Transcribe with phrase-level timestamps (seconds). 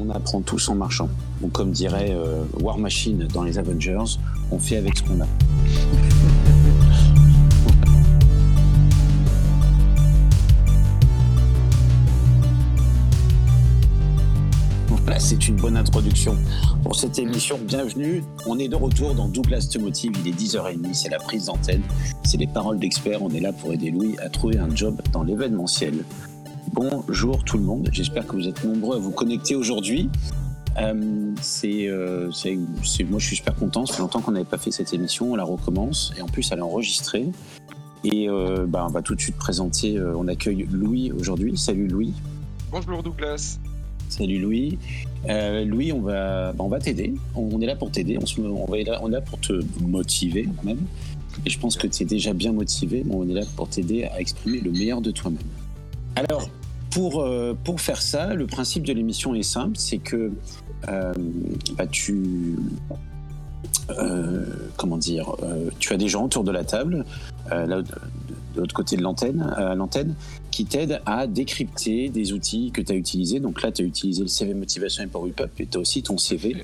[0.00, 1.08] on apprend tous en marchant.
[1.40, 4.16] Donc, comme dirait euh, War Machine dans les Avengers,
[4.50, 5.26] on fait avec ce qu'on a.
[15.18, 16.36] C'est une bonne introduction
[16.82, 17.58] pour cette émission.
[17.62, 18.24] Bienvenue.
[18.46, 20.12] On est de retour dans Douglas Motive.
[20.24, 20.92] Il est 10h30.
[20.92, 21.82] C'est la prise d'antenne.
[22.24, 23.22] C'est les paroles d'experts.
[23.22, 26.04] On est là pour aider Louis à trouver un job dans l'événementiel.
[26.72, 27.88] Bonjour tout le monde.
[27.92, 30.08] J'espère que vous êtes nombreux à vous connecter aujourd'hui.
[30.78, 33.86] Euh, c'est, euh, c'est- c'est- moi, je suis super content.
[33.86, 35.32] Ça fait longtemps qu'on n'avait pas fait cette émission.
[35.32, 37.26] On la recommence et en plus, elle est enregistrée.
[38.04, 39.98] Et euh, bah, on va tout de suite présenter.
[39.98, 41.56] euh, on accueille Louis aujourd'hui.
[41.58, 42.12] Salut Louis.
[42.70, 43.58] Bonjour Douglas.
[44.08, 44.78] Salut Louis.
[45.66, 47.14] Louis, on va, bah, on va t'aider.
[47.34, 48.16] On est là pour t'aider.
[48.20, 50.78] On, se- on, va, on est là pour te motiver même.
[51.44, 53.02] Et je pense que tu es déjà bien motivé.
[53.04, 55.42] mais on est là pour t'aider à exprimer le meilleur de toi-même.
[56.16, 56.48] Alors,
[56.90, 59.76] pour, euh, pour faire ça, le principe de l'émission est simple.
[59.76, 60.32] C'est que
[60.88, 61.12] euh,
[61.76, 62.56] bah, tu...
[63.90, 64.44] euh,
[64.76, 65.34] comment dire
[65.78, 67.04] Tu as des gens autour de la table,
[67.50, 67.84] là, de,
[68.56, 70.14] l'autre côté de l'antenne, l'antenne,
[70.50, 73.40] qui t'aident à décrypter des outils que tu as utilisés.
[73.40, 76.18] Donc là, tu as utilisé le CV motivationnel pour WIPUP et tu as aussi ton
[76.18, 76.56] CV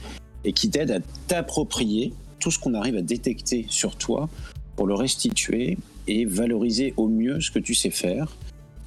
[0.44, 4.28] et qui t'aident à t'approprier tout ce qu'on arrive à détecter sur toi
[4.74, 8.36] pour le restituer et valoriser au mieux ce que tu sais faire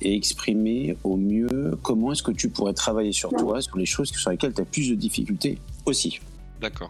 [0.02, 4.10] et exprimer au mieux comment est-ce que tu pourrais travailler sur toi, sur les choses
[4.10, 6.20] sur lesquelles tu as plus de difficultés aussi.
[6.62, 6.90] D'accord.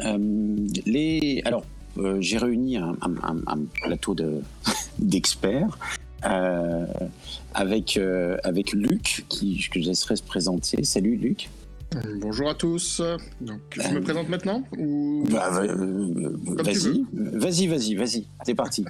[0.00, 1.42] Euh, les...
[1.44, 1.64] Alors,
[1.98, 4.40] euh, j'ai réuni un, un- un- un plateau de-
[4.98, 5.78] d'experts
[6.24, 6.86] euh,
[7.54, 10.84] avec, euh, avec Luc, qui, que je laisserai se présenter.
[10.84, 11.48] Salut Luc.
[12.20, 13.02] Bonjour à tous.
[13.40, 15.24] Donc, je Euh, me présente maintenant ou...
[15.30, 16.30] Bah, euh,
[16.62, 18.84] vas-y, vas-y, vas-y, vas-y, c'est parti.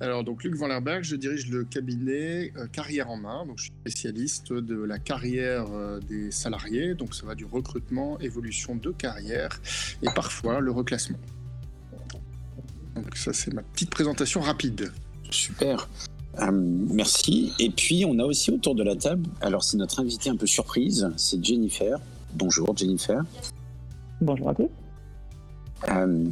[0.00, 3.46] Alors, donc, Luc Van Lerberg, je dirige le cabinet euh, Carrière en main.
[3.46, 6.94] Donc, je suis spécialiste de la carrière euh, des salariés.
[6.94, 9.60] Donc, ça va du recrutement, évolution de carrière
[10.02, 11.18] et parfois le reclassement.
[12.94, 14.92] Donc, ça, c'est ma petite présentation rapide.
[15.30, 15.88] Super.
[16.40, 17.52] Euh, merci.
[17.58, 20.46] Et puis, on a aussi autour de la table, alors c'est notre invité un peu
[20.46, 21.98] surprise, c'est Jennifer.
[22.34, 23.22] Bonjour Jennifer.
[24.20, 24.70] Bonjour à tous.
[25.88, 26.24] Euh,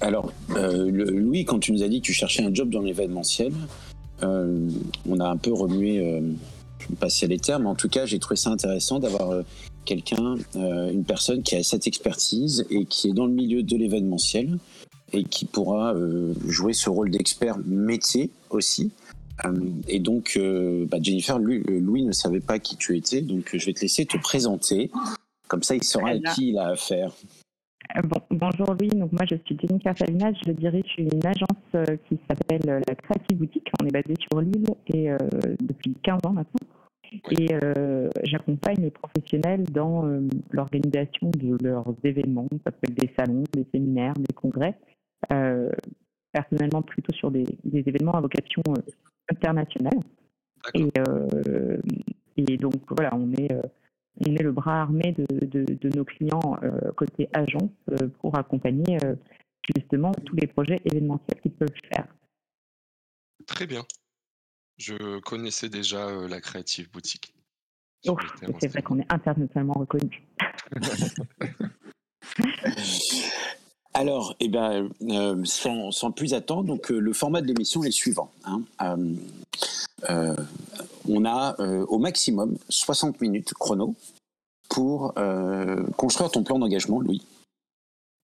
[0.00, 2.80] alors, euh, le- Louis, quand tu nous as dit que tu cherchais un job dans
[2.80, 3.52] l'événementiel,
[4.22, 4.68] euh,
[5.08, 7.88] on a un peu remué, je ne vais pas passer les termes, mais en tout
[7.88, 9.42] cas, j'ai trouvé ça intéressant d'avoir
[9.84, 14.58] quelqu'un, une personne qui a cette expertise et qui est dans le milieu de l'événementiel
[15.12, 15.94] et qui pourra
[16.46, 18.90] jouer ce rôle d'expert métier aussi.
[19.88, 20.38] Et donc,
[20.90, 24.06] bah, Jennifer, lui- Louis ne savait pas qui tu étais, donc je vais te laisser
[24.06, 24.90] te présenter.
[25.48, 27.12] Comme ça, il saura à qui il a affaire.
[27.92, 32.18] Bon- bonjour Louis, donc moi je suis Jennifer Salinas, je dirige une agence euh, qui
[32.28, 33.68] s'appelle euh, la Creative Boutique.
[33.80, 35.18] On est basé sur Lille et euh,
[35.60, 36.68] depuis 15 ans maintenant.
[37.30, 43.10] Et euh, j'accompagne les professionnels dans euh, l'organisation de leurs événements, ça peut être des
[43.18, 44.76] salons, des séminaires, des congrès.
[46.32, 48.62] Personnellement plutôt sur des, des événements à vocation
[49.30, 49.98] internationale.
[50.74, 50.88] Et,
[52.36, 53.52] et donc voilà, on est,
[54.20, 58.36] on est le bras armé de, de, de nos clients euh, côté agence euh, pour
[58.38, 59.14] accompagner euh,
[59.74, 62.06] justement tous les projets événementiels qu'ils peuvent faire.
[63.46, 63.84] Très bien.
[64.78, 67.34] Je connaissais déjà euh, la Creative Boutique.
[68.60, 70.22] C'est vrai qu'on est internationalement reconnu.
[73.94, 77.88] Alors, eh ben, euh, sans, sans plus attendre, donc euh, le format de l'émission est
[77.88, 78.32] le suivant.
[78.44, 78.62] hein.
[78.82, 79.14] Euh,
[80.10, 80.34] euh,
[81.08, 83.94] on a euh, au maximum 60 minutes chrono
[84.68, 87.22] pour euh, construire ton plan d'engagement, Louis,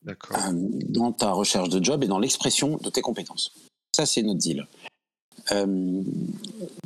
[0.03, 0.37] D'accord.
[0.37, 0.53] euh,
[0.89, 3.53] dans ta recherche de job et dans l'expression de tes compétences.
[3.95, 4.67] Ça, c'est notre deal.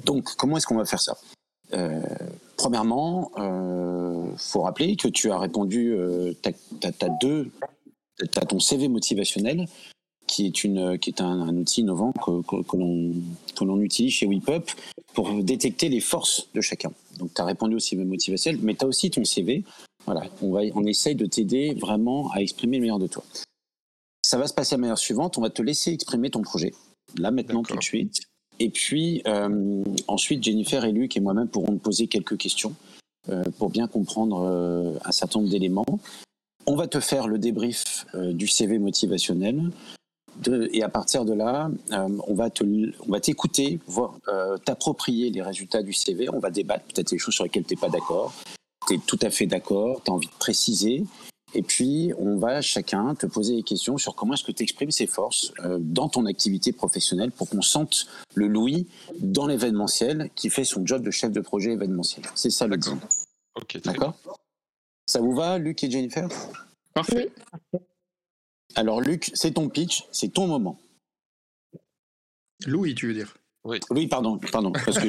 [0.04, 1.16] Donc, comment est-ce qu'on va faire ça?
[2.56, 5.94] Premièrement, il faut rappeler que tu as répondu,
[6.42, 7.50] tu as, deux
[8.18, 9.66] tu as ton CV motivationnel,
[10.26, 13.12] qui est, une, qui est un, un outil innovant que, que, que l'on
[13.54, 14.70] que l'on utilise chez WePup
[15.14, 16.92] pour détecter les forces de chacun.
[17.18, 19.64] Donc, tu as répondu au CV motivationnel, mais tu as aussi ton CV.
[20.04, 23.24] Voilà, on, va, on essaye de t'aider vraiment à exprimer le meilleur de toi.
[24.22, 26.74] Ça va se passer à la manière suivante, on va te laisser exprimer ton projet,
[27.16, 28.20] là, maintenant, tout de suite.
[28.58, 32.74] Et puis, euh, ensuite, Jennifer et Luc et moi-même pourrons te poser quelques questions
[33.28, 35.86] euh, pour bien comprendre euh, un certain nombre d'éléments.
[36.66, 39.70] On va te faire le débrief du CV motivationnel.
[40.42, 44.56] De, et à partir de là, euh, on va te, on va t'écouter, voir, euh,
[44.58, 46.28] t'approprier les résultats du CV.
[46.30, 48.32] On va débattre peut-être des choses sur lesquelles tu n'es pas d'accord.
[48.86, 51.04] Tu es tout à fait d'accord, tu as envie de préciser.
[51.54, 54.90] Et puis, on va chacun te poser des questions sur comment est-ce que tu exprimes
[54.90, 58.86] ces forces euh, dans ton activité professionnelle pour qu'on sente le Louis
[59.20, 62.26] dans l'événementiel qui fait son job de chef de projet événementiel.
[62.34, 62.98] C'est ça le deal.
[63.54, 64.14] Ok, D'accord?
[65.06, 66.28] Ça vous va, Luc et Jennifer?
[66.92, 67.30] Parfait.
[68.76, 70.78] Alors, Luc, c'est ton pitch, c'est ton moment.
[72.66, 73.34] Louis, tu veux dire?
[73.64, 73.80] Oui.
[73.90, 74.70] Oui, pardon, pardon.
[74.70, 75.08] Parce que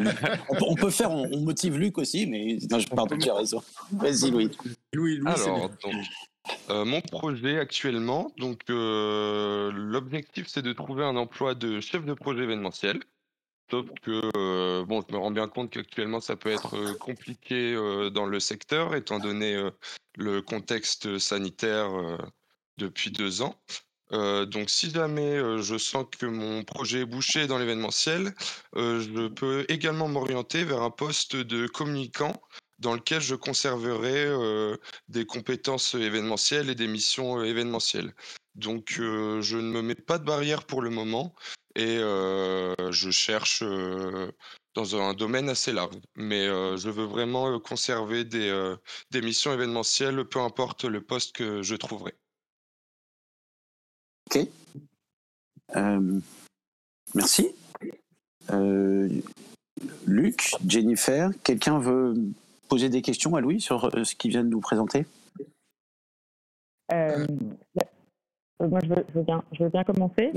[0.50, 3.62] on, peut, faire, on, motive Luc aussi, mais non, je pardon, tu as raison.
[3.92, 4.50] Vas-y, Louis.
[4.94, 5.94] Louis, Louis Alors, donc,
[6.70, 12.14] euh, mon projet actuellement, donc euh, l'objectif c'est de trouver un emploi de chef de
[12.14, 13.02] projet événementiel.
[13.70, 17.76] Sauf que euh, bon, je me rends bien compte qu'actuellement ça peut être compliqué
[18.14, 19.62] dans le secteur, étant donné
[20.16, 21.90] le contexte sanitaire
[22.78, 23.56] depuis deux ans.
[24.12, 28.34] donc si jamais je sens que mon projet est bouché dans l'événementiel,
[28.76, 32.42] je peux également m'orienter vers un poste de communicant
[32.80, 34.28] dans lequel je conserverai
[35.10, 38.14] des compétences événementielles et des missions événementielles.
[38.56, 41.36] Donc je ne me mets pas de barrière pour le moment
[41.76, 43.64] et je cherche
[44.74, 45.96] dans un domaine assez large.
[46.16, 48.76] Mais je veux vraiment conserver des,
[49.12, 52.16] des missions événementielles, peu importe le poste que je trouverai.
[54.28, 54.48] Ok.
[57.16, 57.56] merci.
[60.06, 62.16] Luc, Jennifer, quelqu'un veut
[62.68, 65.06] poser des questions à Louis sur euh, ce qu'il vient de nous présenter?
[66.92, 67.26] Euh,
[68.62, 70.32] euh, Moi, je veux, bien, je veux bien commencer.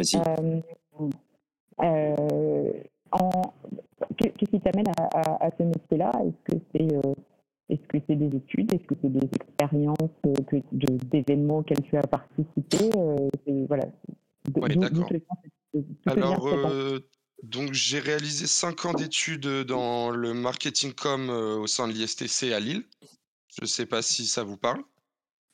[4.16, 6.12] Qu'est-ce qui t'amène à, ce métier-là?
[6.24, 6.88] Est-ce que c'est
[7.70, 8.74] est-ce que c'est des études?
[8.74, 10.10] Est-ce que c'est des expériences
[11.02, 12.90] d'événements auxquels tu as participé?
[13.68, 13.86] Voilà.
[14.56, 15.08] Oui, d'accord.
[16.06, 16.48] Alors,
[17.42, 22.60] donc, j'ai réalisé cinq ans d'études dans le marketing com au sein de l'ISTC à
[22.60, 22.84] Lille.
[23.56, 24.82] Je ne sais pas si ça vous parle.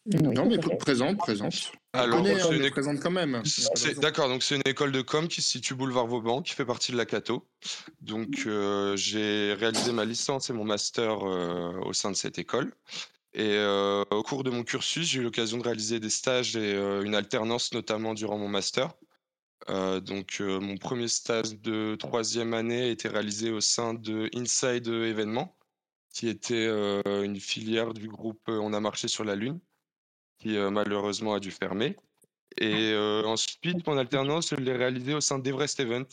[0.07, 1.73] Non, mais présente, présente.
[1.93, 3.43] Alors, c'est présente quand même.
[3.99, 6.93] D'accord, donc c'est une école de com qui se situe boulevard Vauban, qui fait partie
[6.93, 7.47] de la Cato.
[8.01, 8.49] Donc,
[8.95, 12.73] j'ai réalisé ma licence et mon master au sein de cette école.
[13.35, 13.59] Et
[14.11, 17.73] au cours de mon cursus, j'ai eu l'occasion de réaliser des stages et une alternance,
[17.73, 18.95] notamment durant mon master.
[19.69, 24.31] Euh, donc, euh, mon premier stage de troisième année a été réalisé au sein de
[24.35, 25.57] Inside Événements,
[26.13, 29.59] qui était euh, une filière du groupe On a marché sur la Lune,
[30.39, 31.97] qui malheureusement a dû fermer.
[32.59, 32.95] Et
[33.25, 36.07] ensuite, mon alternance, je l'ai réalisé au sein d'Everest Event,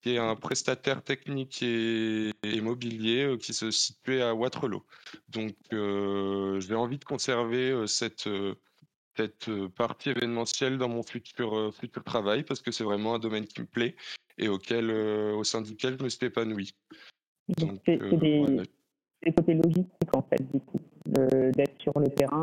[0.00, 4.84] qui est un prestataire technique et, immobilier qui se situait à Waterloo.
[5.28, 8.28] Donc, j'ai envie de conserver cette
[9.16, 13.60] cette partie événementielle dans mon futur, futur travail parce que c'est vraiment un domaine qui
[13.60, 13.94] me plaît
[14.38, 16.74] et auquel, au sein duquel je me suis épanoui.
[17.58, 22.42] Donc, c'est des, côtés logistiques en fait, du coup, d'être sur le terrain.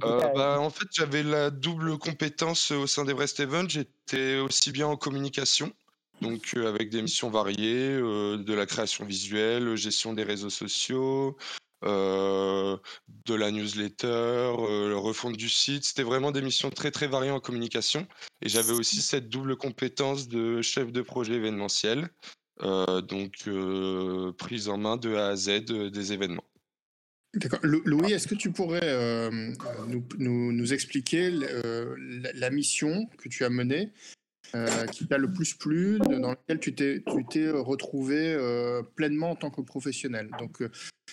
[0.00, 3.68] bah, en fait, j'avais la double compétence au sein d'Everest Event.
[3.68, 5.72] J'étais aussi bien en communication,
[6.20, 11.36] donc avec des missions variées, de la création visuelle, gestion des réseaux sociaux,
[11.84, 12.78] euh,
[13.26, 15.84] de la newsletter, euh, refonte du site.
[15.84, 18.06] C'était vraiment des missions très très variées en communication.
[18.40, 22.08] Et j'avais aussi cette double compétence de chef de projet événementiel,
[22.62, 23.48] euh, donc
[24.38, 26.44] prise en main de A à Z des événements.
[27.36, 27.60] D'accord.
[27.62, 29.30] Louis, est-ce que tu pourrais
[29.88, 33.92] nous, nous, expliquer la, mission que tu as menée
[34.54, 39.30] euh, qui t'a le plus plu, dans lequel tu t'es, tu t'es retrouvé euh, pleinement
[39.30, 40.30] en tant que professionnel.
[40.38, 40.62] Donc,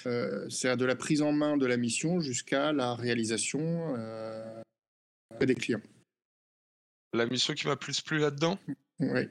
[0.06, 3.96] euh, c'est de la prise en main de la mission jusqu'à la réalisation
[5.40, 5.82] des clients.
[7.14, 8.60] La mission qui m'a plus plu là-dedans?
[9.00, 9.28] Oui.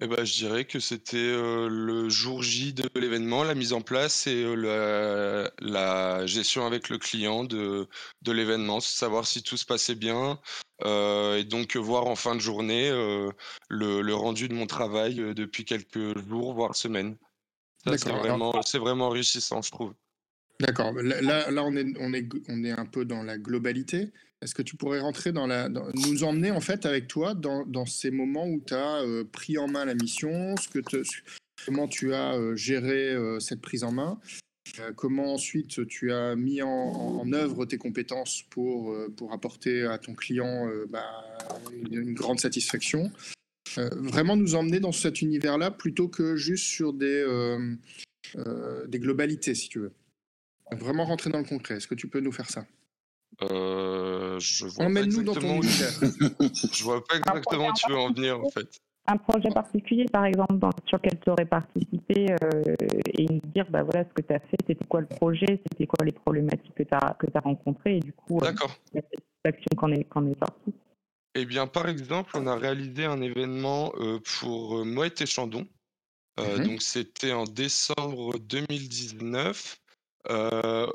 [0.00, 4.26] Eh ben, je dirais que c'était le jour J de l'événement, la mise en place
[4.26, 7.86] et la, gestion avec le client de,
[8.22, 10.40] de l'événement, savoir si tout se passait bien
[10.84, 12.90] et donc voir en fin de journée
[13.68, 17.16] le, rendu de mon travail depuis quelques jours, voire semaines.
[17.86, 19.94] c'est vraiment, vraiment enrichissant, je trouve.
[20.60, 20.92] D'accord.
[20.92, 24.12] Là, là on, est, on, est, on est un peu dans la globalité.
[24.44, 25.70] Est-ce que tu pourrais rentrer dans la.
[25.70, 29.68] nous emmener en fait avec toi dans, ces moments où tu as euh, pris en
[29.68, 30.80] main la mission, ce que
[31.64, 34.20] comment tu as euh, géré euh, cette prise en main,
[34.96, 40.68] comment ensuite tu as mis en, œuvre tes compétences pour, pour apporter à ton client
[40.90, 41.24] bah,
[41.90, 43.10] une, grande satisfaction.
[43.76, 47.24] vraiment nous emmener dans cet univers-là plutôt que juste sur des,
[48.88, 49.92] des globalités, si tu veux.
[50.72, 51.76] Vraiment rentrer dans le concret.
[51.76, 52.66] Est-ce que tu peux nous faire ça?
[53.42, 58.40] Euh, je vois Emmène-nous dans ton je vois pas exactement où tu veux en venir
[58.40, 58.80] en fait.
[59.06, 62.74] Un projet particulier, par exemple, sur lequel tu aurais participé euh,
[63.12, 65.86] et nous dire, bah voilà, ce que tu as fait, c'était quoi le projet, c'était
[65.86, 68.74] quoi les problématiques que tu as, que as rencontrées et du coup, euh, D'accord.
[68.94, 70.74] la satisfaction qu'en est, qu est sortie.
[71.34, 75.66] Eh bien, par exemple, on a réalisé un événement euh, pour Moët et Chandon.
[76.38, 76.66] Mm-hmm.
[76.66, 79.82] Donc, c'était en décembre 2019.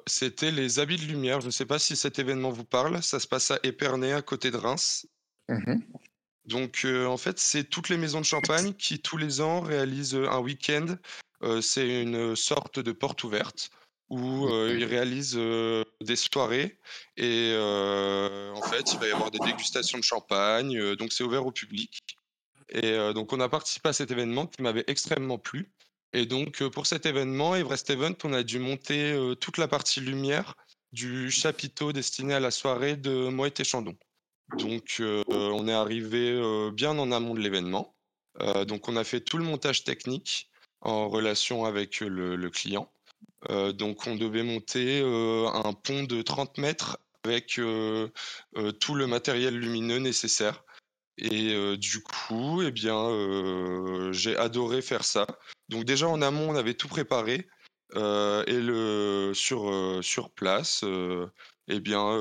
[0.08, 1.42] C'était les habits de lumière.
[1.42, 3.02] Je ne sais pas si cet événement vous parle.
[3.04, 5.08] Ça se passe à Épernay, à côté de Reims.
[5.48, 5.84] Mhm.
[6.46, 10.40] Donc, en fait, c'est toutes les maisons de champagne qui, tous les ans, réalisent un
[10.40, 10.98] week-end.
[11.62, 13.70] c'est une sorte de porte ouverte
[14.10, 15.40] où ils réalisent
[16.02, 16.80] des soirées
[17.18, 20.96] et en fait, il va y avoir des dégustations de champagne.
[20.96, 22.02] donc, c'est ouvert au public.
[22.70, 25.72] Et donc, on a participé à cet événement qui m'avait extrêmement plu.
[26.14, 30.56] Et donc, pour cet événement, Everest Event, on a dû monter toute la partie lumière
[30.92, 33.96] du chapiteau destiné à la soirée de Moët et Chandon.
[34.58, 37.96] Donc, on est arrivé bien en amont de l'événement.
[38.66, 40.50] donc, on a fait tout le montage technique
[40.82, 42.92] en relation avec le, client.
[43.48, 47.60] donc, on devait monter un pont de 30 mètres avec
[48.80, 50.64] tout le matériel lumineux nécessaire.
[51.20, 55.28] Et du coup, eh bien, j'ai adoré faire ça.
[55.70, 57.48] Donc déjà en amont, on avait tout préparé
[57.96, 60.84] et le sur sur place,
[61.68, 62.20] eh bien,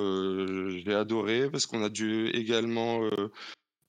[0.85, 3.03] j'ai adoré parce qu'on a dû également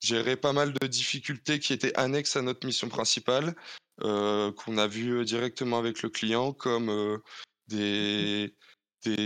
[0.00, 3.54] gérer pas mal de difficultés qui étaient annexes à notre mission principale,
[3.98, 7.20] qu'on a vu directement avec le client, comme
[7.68, 8.52] des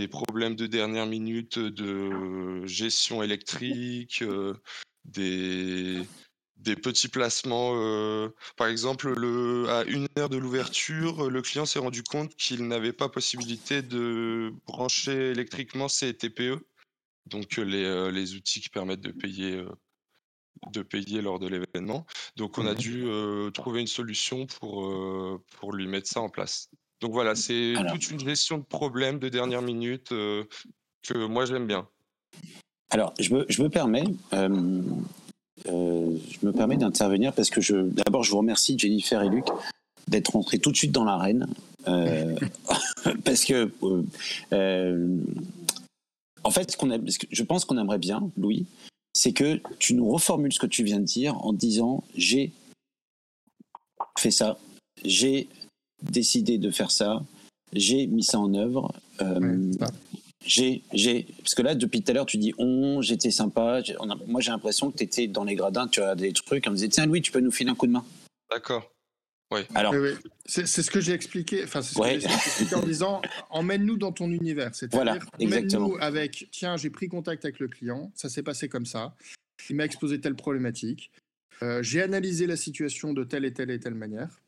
[0.09, 4.23] problèmes de dernière minute de gestion électrique,
[5.05, 6.01] des,
[6.57, 7.73] des petits placements.
[7.75, 12.67] Euh, par exemple, le, à une heure de l'ouverture, le client s'est rendu compte qu'il
[12.67, 16.65] n'avait pas possibilité de brancher électriquement ses TPE,
[17.27, 19.69] donc les, euh, les outils qui permettent de payer, euh,
[20.71, 22.05] de payer lors de l'événement.
[22.35, 23.07] Donc on a mmh dû
[23.53, 24.89] trouver une solution pour,
[25.59, 26.69] pour lui mettre ça en place.
[27.01, 31.87] Donc voilà, c'est toute une gestion de problèmes de dernière minute que moi j'aime bien.
[32.91, 34.05] Alors, je me, je me permets,
[35.67, 39.29] euh, euh, je me permets d'intervenir parce que je, d'abord, je vous remercie Jennifer et
[39.29, 39.45] Luc
[40.07, 41.47] d'être rentrés tout de suite dans l'arène,
[41.87, 42.35] euh,
[43.23, 43.71] parce que,
[46.43, 46.97] en fait, ce qu'on a,
[47.31, 48.67] je pense qu'on aimerait bien, Louis,
[49.13, 52.51] c'est que tu nous reformules ce que tu viens de dire en disant j'ai
[54.19, 54.59] fait ça,
[55.03, 55.47] j'ai
[56.03, 57.23] décidé de faire ça,
[57.73, 58.93] j'ai mis ça en œuvre
[60.45, 63.81] j'ai, j'ai, parce que là, depuis tout à l'heure, tu dis on, j'étais sympa.
[64.27, 66.89] moi, j'ai l'impression que tu étais dans les gradins, tu as des trucs, on disait
[66.89, 68.05] tiens, Louis, tu peux nous filer un coup de main.
[68.49, 68.91] D'accord.
[69.51, 69.61] Oui.
[69.75, 69.93] Alors,
[70.45, 71.63] C'est, ce que j'ai expliqué.
[71.63, 74.73] Enfin, c'est ce que j'ai expliqué en disant emmène-nous dans ton univers.
[74.73, 78.85] C'est-à-dire, voilà, emmène-nous avec tiens, j'ai pris contact avec le client, ça s'est passé comme
[78.85, 79.15] ça,
[79.69, 81.11] il m'a exposé telle problématique,
[81.61, 84.41] euh, j'ai analysé la situation de telle et telle et telle manière,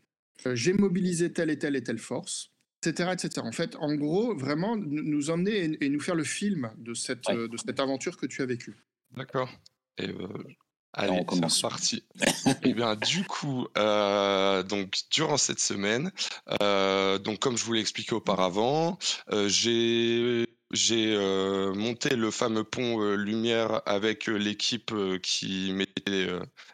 [0.46, 3.42] euh, j'ai mobilisé telle et telle et telle force etc., etc.
[3.46, 7.48] En fait, en gros, vraiment nous emmener et, nous faire le film de cette, euh,
[7.48, 8.78] de cette aventure que tu as vécue.
[9.16, 9.50] D'accord.
[9.98, 10.28] Et euh,
[10.94, 12.04] allez, c'est parti.
[12.16, 12.26] et
[12.64, 16.12] eh bien, du coup, euh, donc durant cette semaine,
[17.24, 18.98] donc comme je vous l'ai expliqué auparavant,
[19.48, 21.18] j'ai j'ai
[21.76, 24.94] monté le fameux pont lumière avec l'équipe
[25.24, 26.28] qui m'était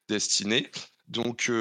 [0.09, 0.71] destinée.
[1.07, 1.51] Donc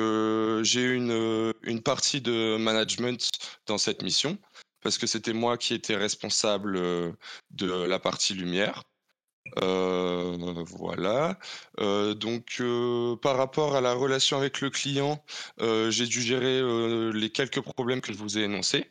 [0.63, 3.29] j'ai une, une partie de management
[3.67, 4.39] dans cette mission
[4.83, 6.75] parce que c'était moi qui étais responsable
[7.51, 8.83] de la partie lumière.
[9.57, 11.39] voilà.
[11.79, 12.63] donc,
[13.23, 15.25] par rapport à la relation avec le client,
[15.61, 16.63] j'ai dû gérer
[17.13, 18.91] les quelques problèmes que je vous ai énoncés.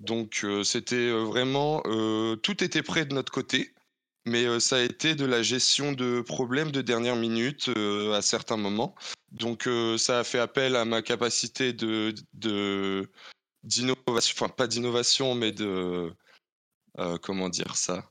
[0.00, 1.82] Donc, c'était vraiment
[2.42, 3.72] tout était prêt de notre côté
[4.26, 7.70] mais ça a été de la gestion de problèmes de dernière minute
[8.14, 8.94] à certains moments.
[9.32, 12.14] Donc ça a fait appel à ma capacité de
[13.62, 16.12] d'innovation, enfin pas d'innovation, mais de
[17.22, 18.10] comment dire ça.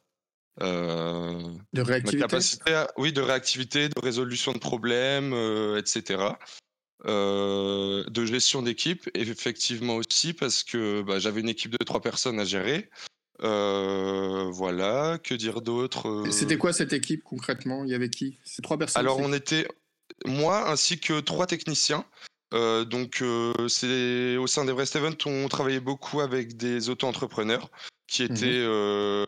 [0.59, 2.83] de réactivité?
[2.97, 5.33] oui, de réactivité, de résolution de problèmes,
[5.77, 6.23] etc.
[7.05, 12.45] de gestion d'équipe, effectivement aussi, parce que bah, j'avais une équipe de trois personnes à
[12.45, 12.89] gérer.
[13.41, 17.83] Euh, voilà, que dire d'autre C'était euh quoi cette équipe concrètement?
[17.85, 18.37] Il y avait qui?
[18.43, 19.67] C'est trois personnes Alors on était
[20.25, 22.05] moi ainsi que trois techniciens.
[22.53, 23.23] Euh, donc
[23.67, 27.69] c'est au sein d'Everest Event, on travaillait beaucoup avec des auto-entrepreneurs
[28.07, 29.25] qui mmh étaient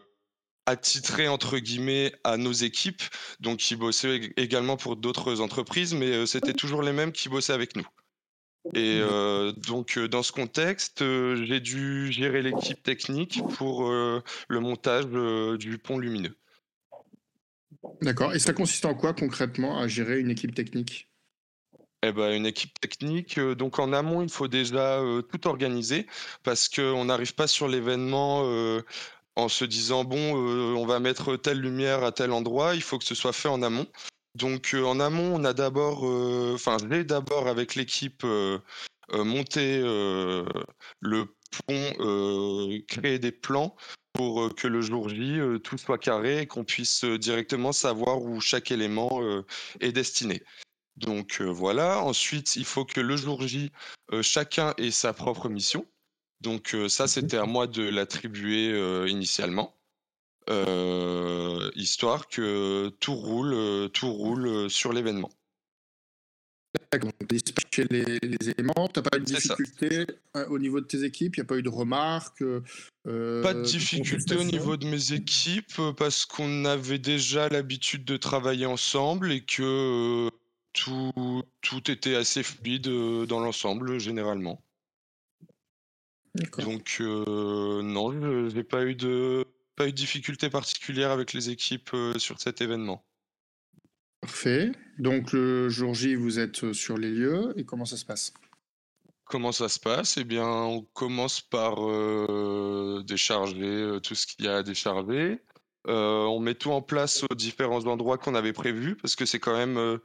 [0.65, 3.01] attitrés entre guillemets à nos équipes,
[3.39, 7.75] donc qui bossaient également pour d'autres entreprises, mais c'était toujours les mêmes qui bossaient avec
[7.75, 7.85] nous.
[8.73, 14.59] Et euh, donc, euh, dans ce contexte, euh, j'ai dû gérer l'équipe technique pour le
[14.59, 15.05] montage
[15.57, 16.35] du pont lumineux.
[18.01, 18.33] D'accord.
[18.33, 21.09] Et ça consiste en quoi concrètement à gérer une équipe technique?
[22.03, 26.07] Eh ben, une équipe technique, donc en amont, il faut déjà tout organiser
[26.43, 28.43] parce qu'on n'arrive pas sur l'événement
[29.35, 30.35] en se disant bon,
[30.75, 32.75] on va mettre telle lumière à tel endroit.
[32.75, 33.87] Il faut que ce soit fait en amont.
[34.35, 36.03] Donc en amont, on a d'abord,
[36.53, 38.25] enfin, j'ai d'abord avec l'équipe
[39.13, 41.25] monté le
[41.65, 43.75] pont créer des plans
[44.13, 48.71] pour que le jour J, tout soit carré et qu'on puisse directement savoir où chaque
[48.71, 49.21] élément
[49.79, 50.43] est destiné.
[50.97, 53.71] Donc voilà, ensuite il faut que le jour J,
[54.21, 55.85] chacun ait sa propre mission.
[56.41, 58.69] Donc ça, c'était à moi de l'attribuer
[59.09, 59.77] initialement,
[61.75, 65.31] histoire que tout roule, tout roule sur l'événement.
[66.91, 68.87] D'accord, dispatcher les, les éléments.
[68.93, 70.05] Tu n'as pas eu de difficulté
[70.49, 72.43] au niveau de tes équipes Il n'y a pas eu de remarques
[73.03, 78.65] Pas de difficulté au niveau de mes équipes parce qu'on avait déjà l'habitude de travailler
[78.65, 80.29] ensemble et que
[80.73, 82.87] tout, tout était assez fluide
[83.27, 84.63] dans l'ensemble généralement.
[86.59, 91.95] Donc non, je n'ai pas eu de pas eu de difficulté particulière avec les équipes
[92.17, 93.03] sur cet événement.
[94.21, 94.71] Parfait.
[94.99, 98.33] Donc le jour J, vous êtes sur les lieux et comment ça se passe?
[99.25, 100.17] Comment ça se passe?
[100.17, 101.75] Eh bien, on commence par
[103.03, 105.39] décharger tout ce qu'il y a à décharger.
[105.85, 109.55] on met tout en place aux différents endroits qu'on avait prévus parce que c'est quand
[109.55, 109.99] même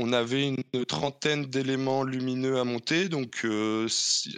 [0.00, 3.46] on avait une trentaine d'éléments lumineux à monter, donc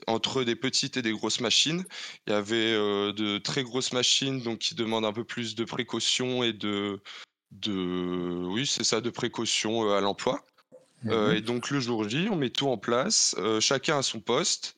[0.07, 1.85] entre des petites et des grosses machines.
[2.27, 6.43] Il y avait de très grosses machines donc qui demandent un peu plus de précaution
[6.43, 7.01] et de,
[7.53, 10.45] de oui c'est ça de précaution à l'emploi.
[11.03, 14.77] Mmh et donc le jour J, on met tout en place, chacun a son poste.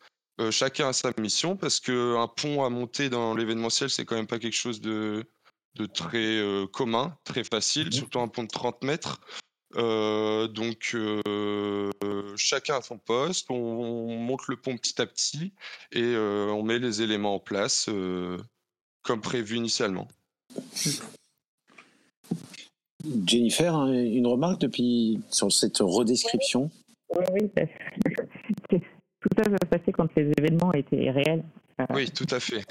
[0.50, 4.38] chacun a sa mission parce qu'un pont à monter dans l'événementiel, c'est quand même pas
[4.38, 5.24] quelque chose de,
[5.74, 6.40] de très
[6.72, 9.20] commun, très facile, mmh surtout un pont de 30 mètres.
[9.76, 11.90] Euh, donc euh,
[12.36, 15.52] chacun a son poste, on, monte le pont petit à petit
[15.92, 17.88] et euh, on met les éléments en place
[19.02, 20.08] comme prévu initialement.
[23.26, 26.70] Jennifer, hein, une remarque depuis sur cette redescription?
[27.16, 27.50] Oui, oui,
[28.70, 31.42] tout ça va passer quand les événements étaient réels.
[31.90, 32.62] oui, tout à fait.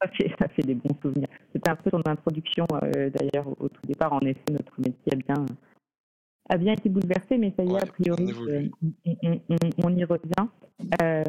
[0.00, 1.28] Ça fait, ça fait des bons souvenirs.
[1.52, 4.12] C'était un peu ton introduction d'ailleurs au, tout départ.
[4.12, 5.46] En effet, notre métier a bien
[6.48, 8.68] a bien été bouleversé, mais ça y est, a priori, euh,
[9.82, 10.48] on, y revient.
[11.02, 11.24] Euh,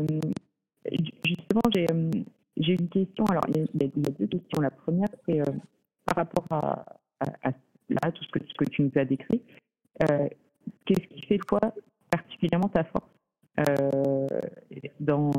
[1.26, 2.12] justement, euh,
[2.58, 3.26] j'ai une question.
[3.26, 4.62] Alors, il y, a, deux questions.
[4.62, 5.40] La première, c'est
[6.06, 6.86] par rapport à,
[7.90, 9.42] là, tout ce que, ce que tu nous as décrit.
[10.86, 11.62] Qu'est-ce qui fait, toi,
[12.10, 13.06] particulièrement ta force
[15.00, 15.32] dans,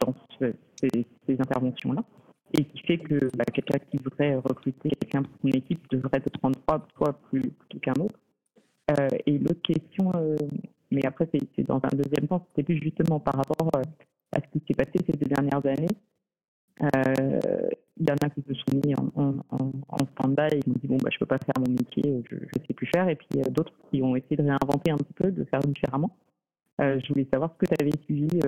[0.00, 2.04] dans ces, interventions-là
[2.56, 6.30] et qui fait que bah, quelqu'un qui voudrait recruter quelqu'un pour son équipe devrait te
[6.38, 8.18] prendre trois fois plus plutôt qu'un autre?
[8.98, 10.36] Euh, et l'autre question, euh,
[10.90, 13.82] mais après c'est dans un deuxième temps, c'était plus justement par rapport euh,
[14.32, 15.88] à ce qui s'est passé ces deux dernières années.
[17.96, 20.78] Il y en a qui se sont mis en, en, en stand-by et ils m'ont
[20.80, 23.08] dit bon bah je peux pas faire mon métier, je, ne sais plus faire.
[23.08, 26.10] Et puis d'autres qui ont essayé de réinventer un petit peu, de faire différemment.
[26.80, 28.40] je voulais savoir ce que tu avais suivi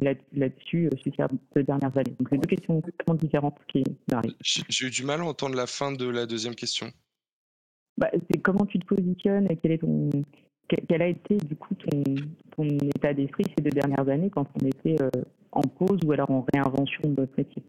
[0.00, 1.12] là-dessus ces
[1.54, 2.14] deux dernières années.
[2.18, 4.34] Donc, c'est deux questions complètement différentes qui, qui arrivent.
[4.40, 6.90] J'ai eu du mal à entendre la fin de la deuxième question
[7.98, 10.08] bah, c'est comment tu te positionnes et quel, est ton,
[10.68, 12.04] quel, a été du coup ton,
[12.56, 15.10] ton état d'esprit ces deux dernières années quand on était euh,
[15.50, 17.60] en pause ou alors en réinvention de notre métier?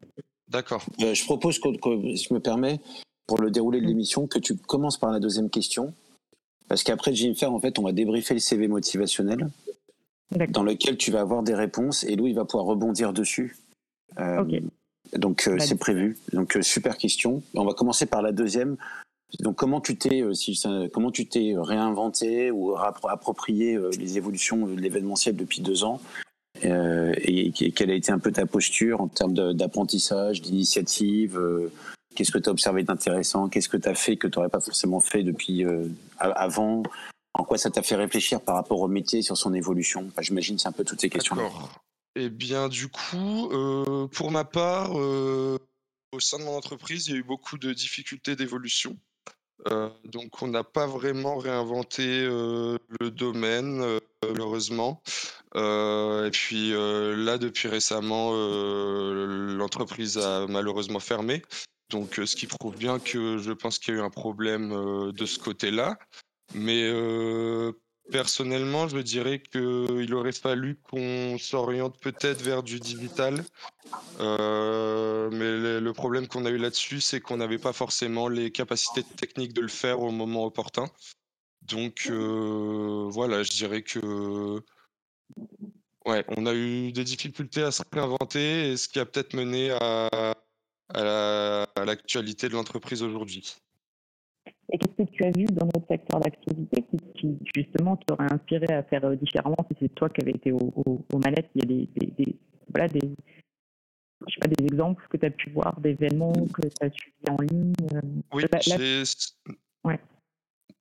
[0.48, 0.86] D'accord.
[1.02, 2.80] Euh, je propose que, je me permets,
[3.26, 5.94] pour le déroulé de l'émission, que tu commences par la deuxième question.
[6.68, 9.50] Parce qu'après, Jennifer, en fait, on va débriefer le CV motivationnel
[10.50, 13.58] dans lequel tu vas avoir des réponses et Louis va pouvoir rebondir dessus.
[14.20, 14.44] Euh,
[15.14, 16.20] donc, bah, c'est prévu.
[16.34, 17.42] Donc, super question.
[17.56, 18.78] On va commencer par la deuxième
[19.38, 24.80] donc comment tu t'es euh, comment tu t'es réinventé ou approprié euh, les évolutions de
[24.80, 26.02] l'événementiel depuis deux ans
[26.66, 31.40] euh, et, quelle a été un peu ta posture en termes d'apprentissage, d'initiative
[32.16, 34.60] Qu'est-ce que tu as observé d'intéressant Qu'est-ce que tu as fait que tu n'aurais pas
[34.60, 35.64] forcément fait depuis
[36.20, 36.84] avant
[37.34, 40.08] En quoi ça t'a fait réfléchir par rapport au métier sur son évolution?
[40.08, 41.36] Enfin, J'imagine c'est un peu toutes ces questions.
[41.36, 41.72] D'accord.
[42.16, 43.50] Eh bien, du coup,
[44.12, 48.36] pour ma part, au sein de mon entreprise, il y a eu beaucoup de difficultés
[48.36, 48.98] d'évolution.
[49.68, 55.02] Euh, donc on n'a pas vraiment réinventé euh, le domaine, euh, malheureusement.
[55.56, 61.42] et puis là, depuis récemment, l'entreprise a malheureusement fermé.
[61.90, 65.26] Donc ce qui prouve bien que je pense qu'il y a eu un problème de
[65.26, 65.98] ce côté-là.
[66.54, 66.92] Mais
[68.12, 73.44] personnellement, je dirais qu'il aurait fallu qu'on s'oriente peut-être vers du digital
[74.20, 79.04] euh, mais le, problème qu'on a eu là-dessus, c'est qu'on n'avait pas forcément les capacités
[79.04, 80.90] techniques de le faire au moment opportun.
[81.64, 84.62] Donc euh, voilà, je dirais que
[86.06, 89.72] ouais, on a eu des difficultés à se réinventer, et ce qui a peut-être mené
[89.72, 90.36] à,
[90.94, 93.56] à l'actualité de l'entreprise aujourd'hui.
[94.72, 98.84] Et qu'est-ce que tu as vu dans notre secteur d'activité qui, justement t'aurait inspiré à
[98.84, 101.50] faire euh, différemment si c'est toi qui avais été aux, manettes?
[101.56, 102.36] Il y a des, des,
[102.70, 103.02] voilà, des,
[104.28, 107.30] je sais pas, des exemples que tu as pu voir, d'événements que tu as suivis
[107.30, 107.74] en ligne
[108.32, 109.04] Oui, j'ai...
[109.84, 110.00] Ouais.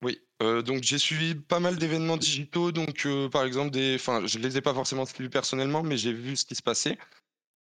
[0.03, 4.57] Oui, donc j'ai suivi pas mal d'événements digitaux, donc par exemple des, enfin je les
[4.57, 6.97] ai pas forcément suivis personnellement, mais j'ai vu ce qui se passait.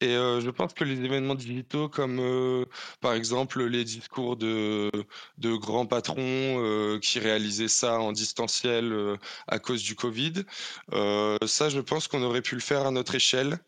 [0.01, 2.65] Et je pense que les événements digitaux comme,
[3.01, 4.91] par exemple, les discours de
[5.39, 10.45] de grands patrons, qui réalisaient ça en distanciel, à cause du covid,
[10.93, 13.59] ça je pense qu'on aurait pu le faire à notre échelle,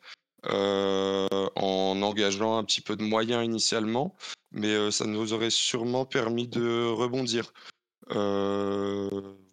[0.44, 4.16] en engageant un petit peu de moyens initialement,
[4.52, 7.52] mais ça nous aurait sûrement permis de rebondir.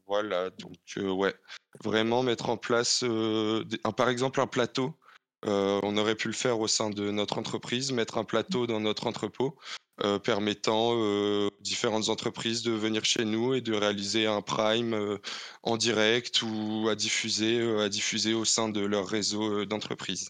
[0.06, 1.34] voilà donc ouais,
[1.84, 3.04] vraiment mettre en place,
[3.98, 4.94] par exemple un plateau
[5.46, 8.80] euh, on aurait pu le faire au sein de notre entreprise, mettre un plateau dans
[8.80, 9.56] notre entrepôt
[10.04, 15.20] euh, permettant euh, différentes entreprises de venir chez nous et de réaliser un prime
[15.64, 20.30] en direct ou à diffuser, à diffuser au sein de leur réseau d'entreprise.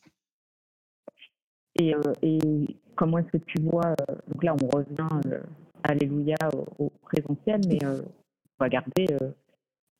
[1.75, 1.93] Et,
[2.95, 3.93] comment est-ce que tu vois,
[4.27, 5.37] donc là on revient,
[5.83, 6.37] alléluia,
[6.79, 8.03] au, présentiel, mais on
[8.59, 9.05] va garder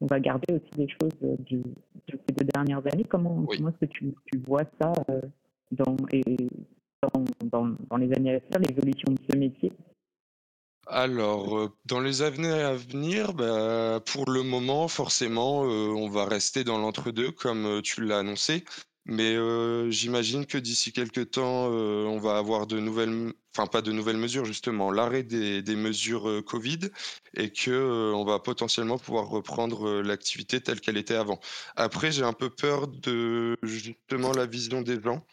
[0.02, 3.06] on va garder aussi des choses du, de ces deux dernières années.
[3.10, 5.22] Comment, comment est-ce que tu, tu, vois ça euh,
[5.72, 6.24] dans, et
[7.02, 9.72] dans, dans, dans, les années à venir, l'évolution de ce métier?
[10.88, 16.26] Alors, euh, dans les années à venir, bah, pour le moment, forcément, euh, on va
[16.26, 18.64] rester dans l'entre-deux, comme tu l'as annoncé.
[19.08, 19.38] Mais
[19.90, 24.44] j'imagine que d'ici quelques temps, on va avoir de nouvelles, enfin pas de nouvelles mesures
[24.44, 26.80] justement, l'arrêt des, mesures Covid
[27.34, 31.40] et que on va potentiellement pouvoir reprendre l'activité telle qu'elle était avant.
[31.78, 35.26] Après, j'ai un peu peur de justement la vision des gens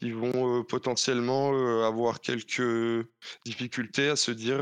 [0.00, 3.06] qui vont potentiellement avoir quelques
[3.46, 4.60] difficultés à se dire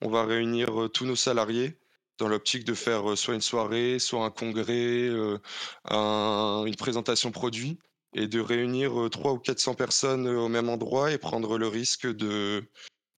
[0.00, 1.78] on va réunir tous nos salariés
[2.18, 5.08] dans l'optique de faire soit une soirée, soit un congrès,
[5.88, 7.78] une présentation produit,
[8.14, 12.68] et de réunir 300 ou 400 personnes au même endroit et prendre le risque de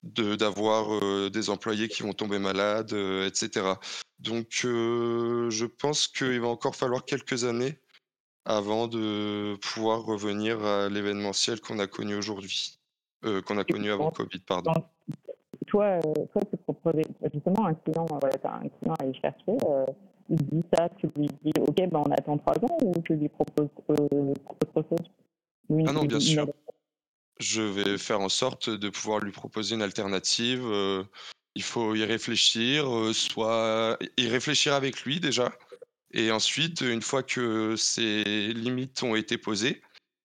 [0.02, 2.94] d'avoir des employés qui vont tomber malades,
[3.26, 3.74] etc.
[4.18, 7.78] Donc, je pense qu'il va encore falloir quelques années
[8.46, 12.78] avant de pouvoir revenir à l'événementiel qu'on a connu aujourd'hui,
[13.22, 14.72] qu'on a connu avant Covid, pardon
[15.70, 17.02] toi, euh, toi, tu proposes
[17.32, 19.86] justement un client, euh, voilà, tu as un client à aller chercher, euh,
[20.28, 23.28] il dit ça, tu lui dis, OK, ben, on attend trois ans ou tu lui
[23.28, 26.48] proposes autre chose Ah non, bien sûr.
[27.38, 30.62] Je vais faire en sorte de pouvoir lui proposer une alternative.
[31.54, 35.50] il faut y réfléchir, soit y réfléchir avec lui déjà.
[36.12, 39.80] Et ensuite, une fois que ces limites ont été posées,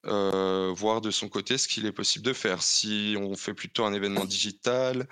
[0.05, 2.61] voir de son côté ce qu'il est possible de faire.
[2.61, 5.07] Si on fait plutôt un événement digital,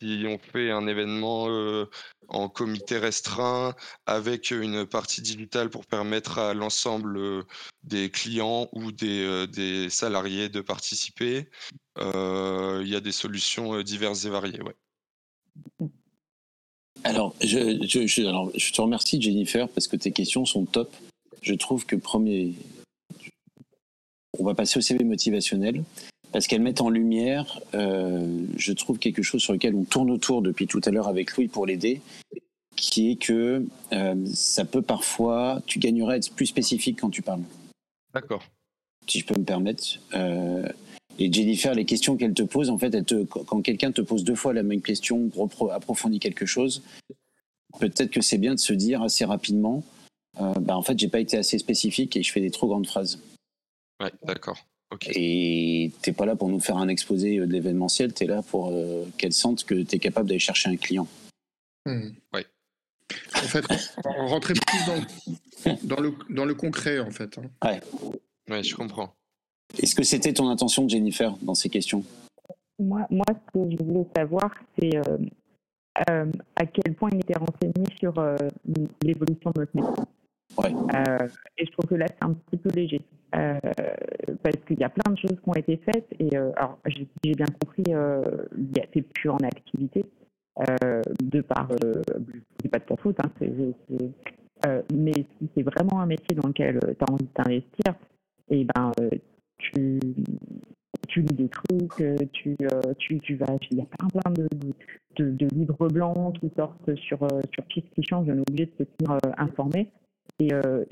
[0.00, 1.48] si on fait un événement
[2.28, 7.44] en comité restreint avec une partie digitale pour permettre à l'ensemble
[7.82, 11.48] des clients ou des, des, salariés de participer,
[11.98, 14.60] il y a des solutions diverses et variées.
[14.62, 14.76] Ouais.
[17.04, 20.92] Alors je, alors, je te remercie Jennifer parce que tes questions sont top.
[21.42, 22.54] Je trouve que premier,
[24.38, 25.82] on va passer au CV motivationnel
[26.36, 30.42] parce qu'elles mettent en lumière, euh, je trouve, quelque chose sur lequel on tourne autour
[30.42, 32.02] depuis tout à l'heure avec Louis pour l'aider,
[32.76, 37.22] qui est que euh, ça peut parfois, tu gagnerais à être plus spécifique quand tu
[37.22, 37.40] parles.
[38.12, 38.42] D'accord.
[39.08, 39.84] Si je peux me permettre.
[40.14, 40.68] Euh,
[41.18, 42.94] et Jennifer, les questions qu'elle te pose, en fait,
[43.46, 45.30] quand quelqu'un te pose deux fois la même question,
[45.72, 46.82] approfondit quelque chose,
[47.80, 49.82] peut-être que c'est bien de se dire assez rapidement,
[50.38, 53.18] bah, en fait, j'ai pas été assez spécifique et je fais des trop grandes phrases.
[54.00, 54.58] Ouais, d'accord.
[54.92, 55.12] Okay.
[55.16, 58.70] Et t'es pas là pour nous faire un exposé de l'événementiel, tu es là pour
[58.70, 61.08] euh, qu'elle sente que tu es capable d'aller chercher un client.
[61.86, 62.10] Mmh.
[62.32, 62.46] Ouais.
[63.34, 63.64] En fait,
[64.04, 67.38] rentrer plus dans, dans, le, dans le concret, en fait.
[67.38, 67.50] Hein.
[67.64, 67.80] Ouais.
[68.48, 69.12] Ouais, je comprends.
[69.76, 72.04] Est-ce que c'était ton intention, Jennifer, dans ces questions?
[72.78, 75.18] Moi, moi, ce que je voulais savoir, c'est euh,
[76.10, 78.14] euh, à quel point il était renseigné sur
[79.02, 80.04] l'évolution de notre métier.
[80.58, 80.70] Ouais.
[81.58, 83.00] et je trouve que là, c'est un petit peu léger.
[83.34, 83.58] Euh,
[84.42, 86.08] parce qu'il y a plein de choses qui ont été faites.
[86.18, 88.22] Et euh, alors, j'ai bien compris, euh,
[88.94, 90.04] c'est plus en activité,
[91.20, 91.68] de par,
[92.62, 93.30] c'est pas de ta faute, hein,
[94.94, 97.94] mais si c'est vraiment un métier dans lequel tu as envie d'investir,
[98.48, 98.92] et eh ben,
[99.58, 100.00] tu,
[101.08, 102.56] tu lis des trucs, tu,
[102.98, 107.18] tu, tu vas, il y a plein, plein de, livres blancs qui sortent sur,
[107.52, 109.90] sur tout ce qui change, on est obligé de se tenir informé.
[110.38, 110.84] Et euh,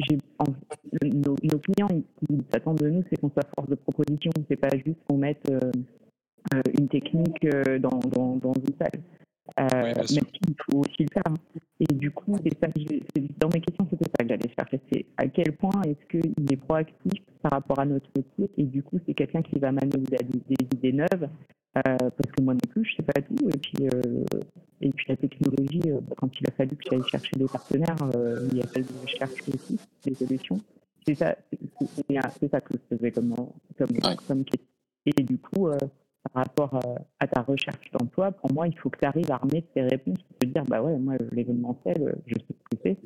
[1.02, 1.88] nos, nos, clients,
[2.30, 4.30] ils, s'attendent de nous, c'est qu'on soit force de proposition.
[4.48, 5.60] C'est pas juste qu'on mette euh,
[6.54, 7.46] euh, une technique
[7.80, 9.02] dans, dans, dans, une salle.
[9.58, 11.22] même il faut aussi le faire.
[11.26, 11.34] Hein.
[11.80, 12.68] Et du coup, ça,
[13.38, 14.80] dans mes questions, c'était ça que j'allais chercher.
[14.90, 18.50] C'est à quel point est-ce qu'il est proactif par rapport à notre métier?
[18.56, 21.28] Et du coup, c'est quelqu'un qui va m'amener des, des, idées neuves,
[21.82, 23.48] parce que moi non plus, je sais pas tout.
[23.48, 23.88] Et puis,
[24.80, 25.82] et puis la technologie,
[26.16, 27.96] quand il a fallu que j'aille chercher des partenaires,
[28.52, 30.60] il a fallu que je cherche aussi des solutions.
[31.06, 31.36] C'est ça,
[32.40, 33.34] c'est ça que je faisais comme,
[33.76, 33.88] comme,
[34.26, 34.68] comme question.
[35.06, 35.68] Et du coup,
[36.32, 36.80] par rapport
[37.20, 40.18] à ta recherche d'emploi, pour moi, il faut que tu arrives à armer tes réponses,
[40.40, 42.96] te dire, bah ouais, moi, l'événementiel, je sais ce que c'est,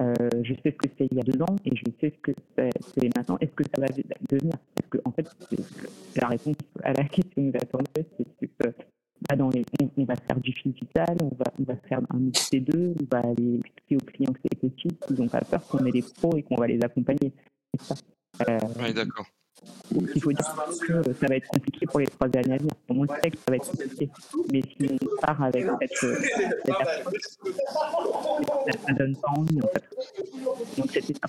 [0.00, 2.20] euh, je sais ce que c'est il y a deux ans et je sais ce
[2.20, 3.36] que c'est maintenant.
[3.40, 3.86] Est-ce que ça va
[4.30, 4.54] devenir?
[4.74, 5.28] Parce que en fait,
[6.16, 8.74] la réponse à la question que j'attendais, c'est que
[9.28, 9.64] bah, dans les,
[9.96, 13.56] on, va faire du digital, on va, on va faire un XT2, on va aller
[13.56, 16.42] expliquer aux clients que c'est possible, qu'ils n'ont pas peur, qu'on est des pros et
[16.44, 17.32] qu'on va les accompagner.
[18.48, 19.26] Euh, oui, d'accord.
[20.14, 20.54] Il faut dire
[20.86, 22.72] que ça va être compliqué pour les trois années à venir.
[22.86, 24.10] Pour moi, je sais que ça va être compliqué.
[24.52, 27.16] Mais si on part avec cette, cette approche,
[28.86, 29.84] ça ne donne pas envie en fait.
[30.76, 31.28] Donc c'était ça.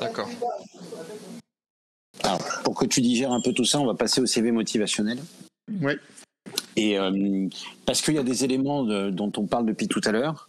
[0.00, 0.28] D'accord.
[2.22, 5.18] Alors, pour que tu digères un peu tout ça, on va passer au CV motivationnel.
[5.80, 5.94] Oui.
[6.76, 7.48] Et euh,
[7.86, 10.48] parce qu'il y a des éléments de, dont on parle depuis tout à l'heure,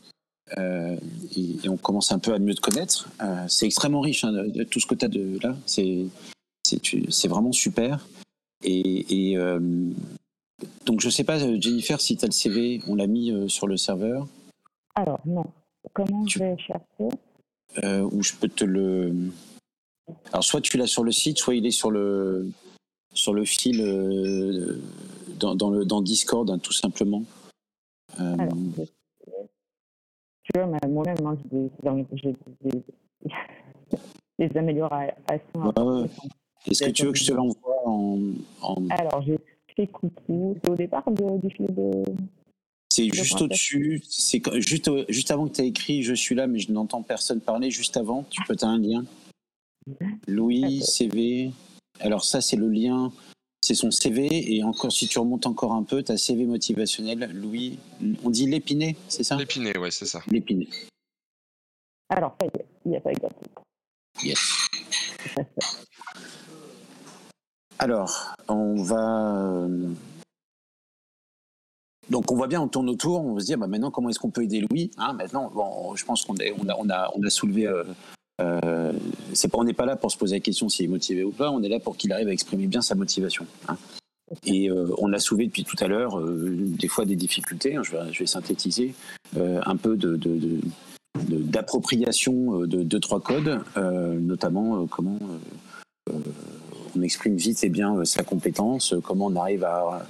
[0.57, 0.95] euh,
[1.35, 3.09] et, on commence un peu à mieux te connaître.
[3.21, 5.55] Euh, c'est extrêmement riche, hein, de, tout ce que tu as de là.
[5.65, 6.05] C'est,
[6.63, 8.07] c'est, vraiment super.
[8.63, 9.59] Et, euh,
[10.85, 13.77] donc, je sais pas, Jennifer, si tu as le CV, on l'a mis sur le
[13.77, 14.27] serveur.
[14.95, 15.45] Alors, non.
[15.93, 17.17] Comment je vais chercher?
[17.83, 19.13] Ou je peux te le.
[20.31, 22.51] Alors, soit tu l'as sur le site, soit il est sur le,
[23.13, 23.79] sur le fil
[25.39, 27.23] dans, dans, le, dans Discord, hein, tout simplement.
[28.17, 28.53] Alors,
[30.43, 31.37] tu vois, moi-même, hein,
[32.21, 32.35] j'ai
[34.39, 35.15] des, améliorations.
[36.67, 39.39] Est-ce que tu veux que je te l'envoie en, Alors, j'ai
[39.75, 40.57] fait coucou.
[40.63, 42.03] C'est au départ du fil de.
[42.89, 44.01] C'est juste au-dessus.
[44.07, 47.39] C'est juste, juste avant que tu aies écrit Je suis là, mais je n'entends personne
[47.41, 47.71] parler.
[47.71, 49.03] Juste avant, tu peux, as un lien.
[50.27, 51.51] Louis, CV.
[51.99, 53.11] Alors, ça, c'est le lien
[53.63, 54.27] c'est son CV.
[54.53, 57.79] Et encore, si tu remontes encore un peu, ta CV motivationnel, Louis,
[58.23, 59.37] on dit l'épiné, c'est ça?
[59.37, 60.21] L'épiné, ouais, c'est ça.
[60.27, 60.67] L'épiné.
[62.09, 63.63] Alors, ça y est, il n'y a pas exactement.
[64.21, 64.67] Yes.
[67.79, 69.35] Alors, on va.
[69.37, 69.89] Euh,
[72.09, 74.19] donc on voit bien, on tourne autour, on va se dire bah, maintenant comment est-ce
[74.19, 74.91] qu'on peut aider Louis?
[74.97, 77.85] Hein, Maintenant, bon, je pense qu'on on a, on a, on a soulevé euh,
[78.41, 78.93] euh,
[79.53, 81.61] on n'est pas là pour se poser la question s'il est motivé ou pas, on
[81.61, 83.45] est là pour qu'il arrive à exprimer bien sa motivation.
[83.67, 83.77] Hein.
[84.45, 87.83] Et euh, on a soulevé depuis tout à l'heure euh, des fois des difficultés, hein,
[87.83, 88.95] je, vais, synthétiser,
[89.35, 90.19] un peu de,
[91.15, 95.19] d'appropriation de, deux, trois codes, notamment comment
[96.95, 100.05] on exprime vite et bien sa compétence, comment on arrive à,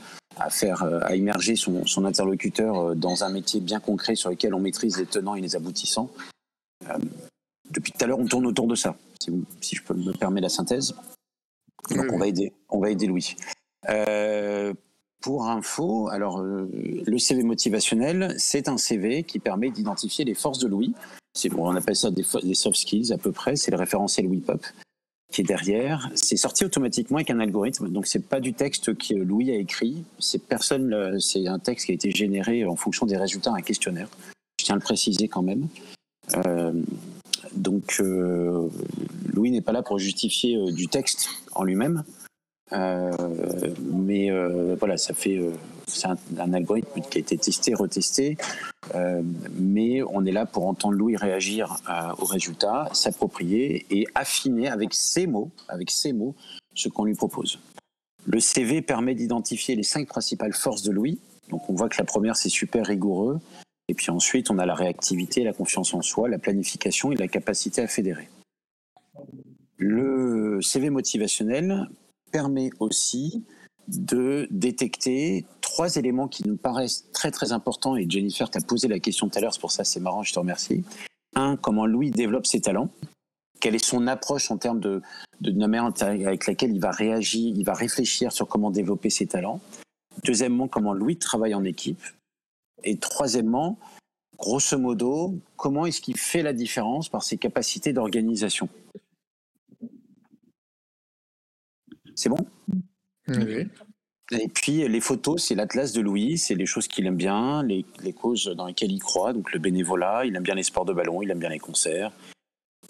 [0.49, 5.05] faire à immerger son, interlocuteur dans un métier bien concret sur lequel on maîtrise les
[5.05, 6.09] tenants et les aboutissants
[7.73, 10.49] depuis tout à l'heure, on tourne autour de ça, si, je peux me permettre la
[10.49, 10.95] synthèse.
[11.89, 13.35] Donc, on, va aider, on va aider Louis.
[13.89, 14.73] Euh,
[15.21, 16.69] pour info, alors euh,
[17.05, 20.93] le CV motivationnel, c'est un CV qui permet d'identifier les forces de Louis.
[21.51, 23.55] Bon, on appelle ça des, soft skills à peu près.
[23.55, 24.63] C'est le référentiel Louis Pop
[25.33, 26.09] qui est derrière.
[26.13, 30.05] C'est sorti automatiquement avec un algorithme, donc c'est pas du texte que Louis a écrit.
[30.19, 34.09] C'est personne, c'est un texte qui a été généré en fonction des résultats d'un questionnaire.
[34.59, 35.67] Je tiens à le préciser quand même.
[36.45, 36.71] Euh,
[37.55, 38.69] donc, euh,
[39.33, 42.03] Louis n'est pas là pour justifier euh, du texte en lui-même,
[42.71, 43.11] euh,
[43.91, 44.31] mais
[44.75, 45.39] voilà, ça fait
[45.85, 48.37] c'est un, algorithme qui a été testé, retesté,
[49.59, 51.77] mais on est là pour entendre Louis réagir
[52.17, 56.35] aux résultats, s'approprier et affiner avec ses mots, avec ses mots,
[56.73, 57.59] ce qu'on lui propose.
[58.25, 61.19] Le CV permet d'identifier les cinq principales forces de Louis.
[61.49, 63.39] Donc on voit que la première c'est super rigoureux,
[63.87, 67.27] et puis ensuite, on a la réactivité, la confiance en soi, la planification et la
[67.27, 68.29] capacité à fédérer.
[69.77, 71.89] Le CV motivationnel
[72.31, 73.43] permet aussi
[73.87, 78.99] de détecter trois éléments qui nous paraissent très très importants et Jennifer t'a posé la
[78.99, 80.85] question tout à l'heure, c'est pour ça c'est marrant, je te remercie.
[81.35, 82.89] Un, comment Louis développe ses talents
[83.63, 85.01] quelle est son approche en termes de,
[85.39, 89.61] de, manière avec laquelle il va réagir, il va réfléchir sur comment développer ses talents.
[90.25, 92.01] Deuxièmement, comment Louis travaille en équipe.
[92.83, 93.79] Et troisièmement,
[94.37, 98.69] grosso modo, comment est-ce qu'il fait la différence par ses capacités d'organisation?
[102.15, 102.45] C'est bon?
[103.27, 103.67] Oui.
[104.31, 107.85] Et puis les photos, c'est l'atlas de Louis, c'est les choses qu'il aime bien, les,
[108.13, 111.21] causes dans lesquelles il croit, donc le bénévolat, il aime bien les sports de ballon,
[111.21, 112.11] il aime bien les concerts,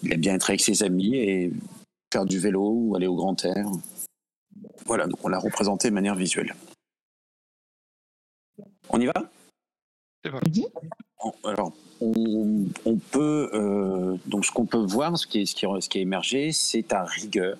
[0.02, 1.52] il aime bien être avec ses amis et
[2.12, 3.66] faire du vélo ou aller au grand air.
[4.86, 6.54] Voilà, donc on l'a représenté de manière visuelle.
[8.88, 9.30] On y va?
[11.44, 15.88] Alors, on, peut euh, donc ce qu'on peut voir, ce qui est, ce qui, ce
[15.88, 17.56] qui a émergé, c'est ta rigueur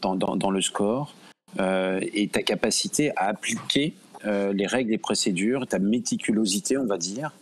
[0.00, 1.14] dans, dans, le score
[1.58, 6.98] euh, et ta capacité à appliquer euh, les règles et procédures, ta méticulosité, on va
[6.98, 7.32] dire,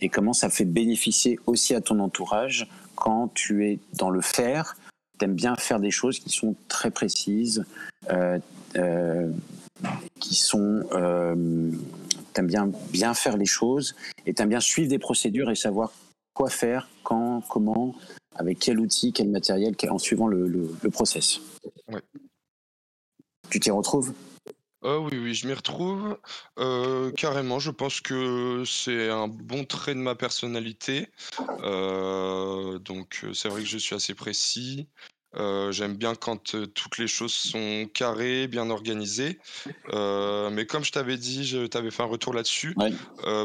[0.00, 4.76] et comment ça fait bénéficier aussi à ton entourage quand tu es dans le faire.
[5.18, 7.64] Tu aimes bien faire des choses qui sont très précises,
[10.20, 10.84] qui sont
[12.36, 13.96] t'aimes bien bien faire les choses
[14.26, 15.92] et t'aimes bien suivre des procédures et savoir
[16.34, 17.94] quoi faire, quand, comment,
[18.34, 21.40] avec quel outil, quel matériel, en suivant le, le, process.
[23.48, 24.12] Tu t'y retrouves?
[24.84, 26.18] Euh, oui, oui, je m'y retrouve.
[26.58, 31.08] Euh, carrément, je pense que c'est un bon trait de ma personnalité.
[31.62, 34.86] Euh, donc, c'est vrai que je suis assez précis.
[35.38, 39.38] Euh, j'aime bien quand euh, toutes les choses sont carrées, bien organisées.
[39.92, 42.74] Euh, mais comme je t'avais dit, je t'avais fait un retour là-dessus.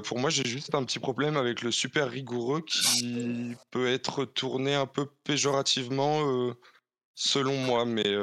[0.05, 4.75] pour moi, j'ai juste un petit problème avec le super rigoureux qui peut être tourné
[4.75, 6.53] un peu péjorativement
[7.15, 8.15] selon moi, mais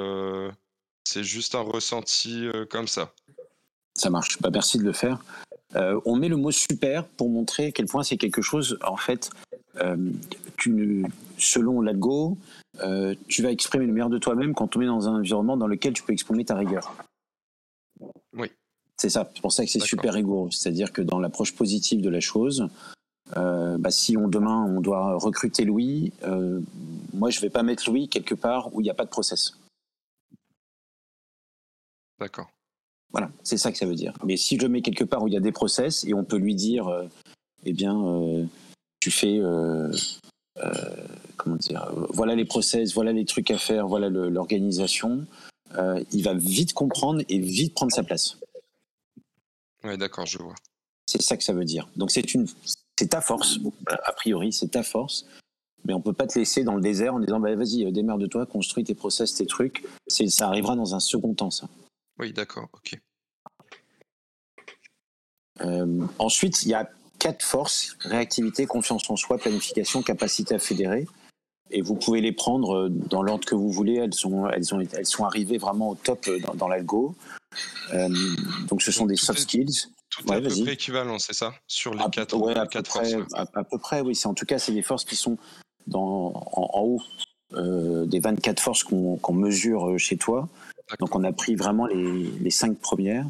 [1.05, 3.13] c'est juste un ressenti comme ça.
[3.95, 4.41] Ça marche.
[4.41, 5.23] Bah, merci de le faire.
[5.75, 9.31] on met le mot super pour montrer à quel point c'est quelque chose, en fait,
[10.57, 11.05] tu,
[11.39, 12.37] selon l'algo,
[12.81, 15.67] euh, tu vas exprimer le meilleur de toi-même quand on est dans un environnement dans
[15.67, 16.95] lequel tu peux exprimer ta rigueur.
[18.37, 18.51] Oui.
[18.97, 20.51] C'est ça, c'est pour ça que c'est super rigoureux.
[20.51, 22.69] C'est-à-dire que dans l'approche positive de la chose,
[23.37, 26.61] euh, bah, si on, demain on doit recruter Louis, euh,
[27.15, 29.57] moi je vais pas mettre Louis quelque part où il n'y a pas de process.
[32.19, 32.51] D'accord.
[33.11, 34.13] Voilà, c'est ça que ça veut dire.
[34.25, 36.37] Mais si je mets quelque part où il y a des process et on peut
[36.37, 37.09] lui dire,
[37.65, 38.47] eh bien,
[39.01, 39.93] tu fais euh,
[41.39, 45.27] comment dire, euh, voilà les process, voilà les trucs à faire, voilà l'organisation,
[45.77, 48.37] euh, il va vite comprendre et vite prendre sa place.
[49.85, 50.55] Oui, d'accord, je vois.
[51.07, 51.89] C'est ça que ça veut dire.
[51.97, 52.47] Donc c'est une,
[52.99, 53.59] c'est ta force.
[53.87, 55.25] A priori, c'est ta force.
[55.85, 58.85] Mais on peut pas te laisser dans le désert en disant bah, vas-y, démerde-toi, construis
[58.85, 59.87] tes process, tes trucs.
[60.09, 61.69] Ça arrivera dans un second temps, ça.
[62.19, 63.01] Oui, d'accord, ok.
[66.19, 71.07] ensuite, il y a quatre forces réactivité, confiance en soi, planification, capacité à fédérer.
[71.71, 73.97] Et vous pouvez les prendre euh, dans l'ordre que vous voulez.
[73.97, 77.15] Elles sont, elles ont, elles sont arrivées vraiment au top euh, dans, l'algo.
[77.93, 78.09] Euh,
[78.69, 79.89] donc, ce sont des soft skills.
[80.09, 81.53] Tout est à peu près équivalent, c'est ça?
[81.67, 84.19] Sur les quatre, ouais, à, peu près, à, peu près, oui.
[84.25, 85.37] En tout cas, c'est des forces qui sont
[85.87, 87.03] dans, en, haut
[87.53, 90.49] des 24 forces qu'on mesure chez toi.
[90.99, 93.27] Donc, on a pris vraiment les, les cinq premières.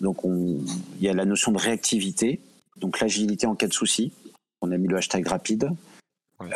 [0.00, 0.64] Donc, il
[1.00, 2.40] y a la notion de réactivité
[2.76, 4.12] donc l'agilité en cas de souci.
[4.60, 5.70] On a mis le hashtag rapide.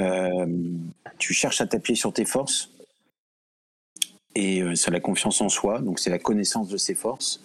[0.00, 0.46] Euh,
[1.18, 2.70] tu cherches à t'appuyer sur tes forces.
[4.34, 7.40] Et euh, c'est la confiance en soi, donc c'est la connaissance de ses forces.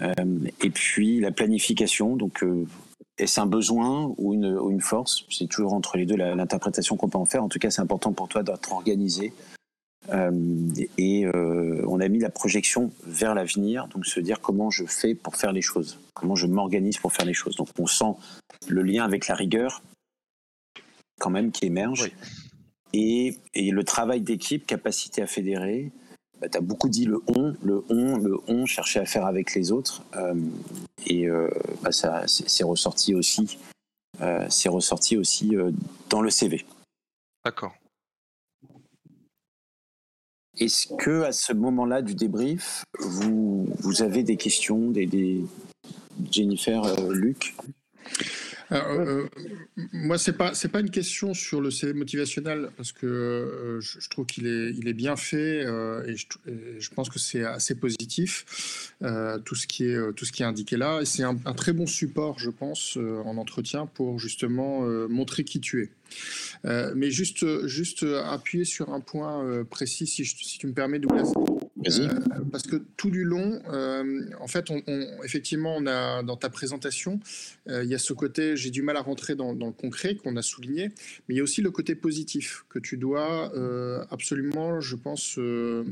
[0.00, 0.14] Euh,
[0.60, 2.44] et puis la planification, donc
[3.18, 5.24] est-ce un besoin ou une, ou une force?
[5.30, 7.44] C'est toujours entre les deux l'interprétation qu'on peut en faire.
[7.44, 9.56] En tout cas, c'est important pour toi d'être organisé, euh,
[10.08, 15.14] et euh, on a mis la projection vers l'avenir, donc se dire comment je fais
[15.14, 17.56] pour faire les choses, comment je m'organise pour faire les choses.
[17.56, 18.14] Donc on sent
[18.68, 19.82] le lien avec la rigueur
[21.20, 22.10] quand même qui émerge.
[22.92, 25.92] Et, et, le travail d'équipe, capacité à fédérer.
[26.40, 29.54] Bah, tu as beaucoup dit le on, le on, le on, chercher à faire avec
[29.54, 30.02] les autres.
[30.16, 30.34] Euh,
[31.06, 31.28] et
[31.82, 33.58] bah, ça, c'est ressorti aussi,
[34.48, 35.52] c'est ressorti aussi
[36.10, 36.66] dans le CV.
[37.44, 37.72] D'accord.
[40.62, 43.66] Est-ce que à ce moment-là du débrief, vous,
[43.98, 45.44] avez des questions, des, des...
[46.30, 47.56] Jennifer, euh, Luc?
[48.72, 49.26] Euh,
[49.92, 54.26] moi, c'est pas pas une question sur le CV motivationnel parce que euh, je, trouve
[54.26, 55.62] qu'il est il est bien fait
[56.06, 58.94] et, je, pense que c'est assez positif
[59.44, 61.86] tout ce qui est tout ce qui est indiqué là et c'est un, très bon
[61.86, 65.90] support, je pense, en entretien pour justement montrer qui tu es.
[66.64, 70.98] Euh, mais juste, juste appuyer sur un point euh, précis, si, si, tu me permets,
[70.98, 71.32] Douglas.
[71.88, 72.08] Euh,
[72.50, 73.60] parce que tout du long,
[74.40, 74.66] en fait,
[75.24, 77.20] effectivement, on a dans ta présentation,
[77.66, 80.36] il y a ce côté, j'ai du mal à rentrer dans, dans le concret qu'on
[80.36, 80.88] a souligné,
[81.28, 83.52] mais il y a aussi le côté positif que tu dois
[84.10, 85.38] absolument, je pense,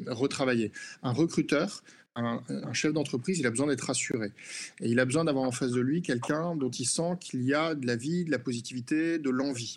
[0.06, 0.72] retravailler.
[1.02, 1.82] Un recruteur,
[2.16, 4.32] un, un, chef d'entreprise, il a besoin d'être rassuré.
[4.80, 7.54] Et il a besoin d'avoir en face de lui quelqu'un dont il sent qu'il y
[7.54, 9.76] a de la vie, de la positivité, de l'envie.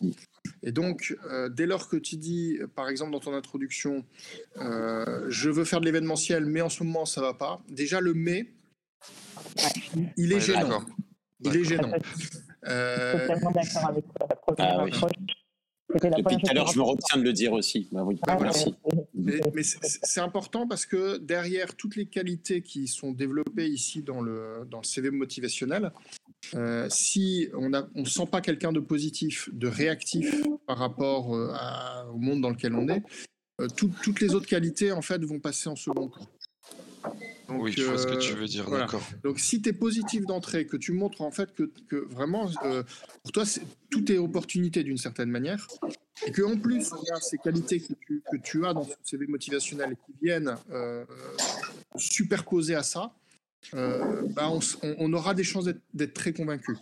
[0.62, 4.06] Et donc, euh, dès lors que tu dis, par exemple, dans ton introduction,
[4.58, 8.14] euh, je veux faire de l'événementiel, mais en ce moment, ça va pas, déjà le
[8.14, 8.48] mais,
[10.18, 10.84] il est gênant.
[11.42, 11.92] Il est gênant.
[12.66, 13.28] Euh...
[13.28, 14.28] Totalement d'accord avec toi.
[14.30, 15.12] La première ah, approche,
[15.94, 17.90] depuis tout à l'heure, je me retiens de le dire aussi.
[17.92, 18.74] Bah oui, ah, merci.
[19.14, 24.22] Mais, mais c'est important parce que derrière toutes les qualités qui sont développées ici dans
[24.22, 25.92] le, dans le CV motivationnel,
[26.56, 32.18] Euh, si on ne on sent pas quelqu'un de positif, de réactif par rapport au
[32.18, 33.02] monde dans lequel on est,
[33.76, 36.28] toutes les autres qualités en fait vont passer en second plan.
[37.50, 39.04] oui, je vois ce que tu veux dire, d'accord.
[39.24, 42.50] Donc, si tu es positif d'entrée, que tu montres en fait que, que vraiment,
[43.24, 43.44] pour toi,
[43.90, 45.68] tout est opportunité d'une certaine manière,
[46.26, 48.96] et qu'en plus, il y a ces qualités que tu, que tu as dans ton
[49.04, 51.06] CV motivationnel qui viennent euh,
[51.96, 53.23] superposer à ça, euh,
[53.72, 54.60] bah on,
[55.00, 56.78] on, aura des chances d'être très convaincus.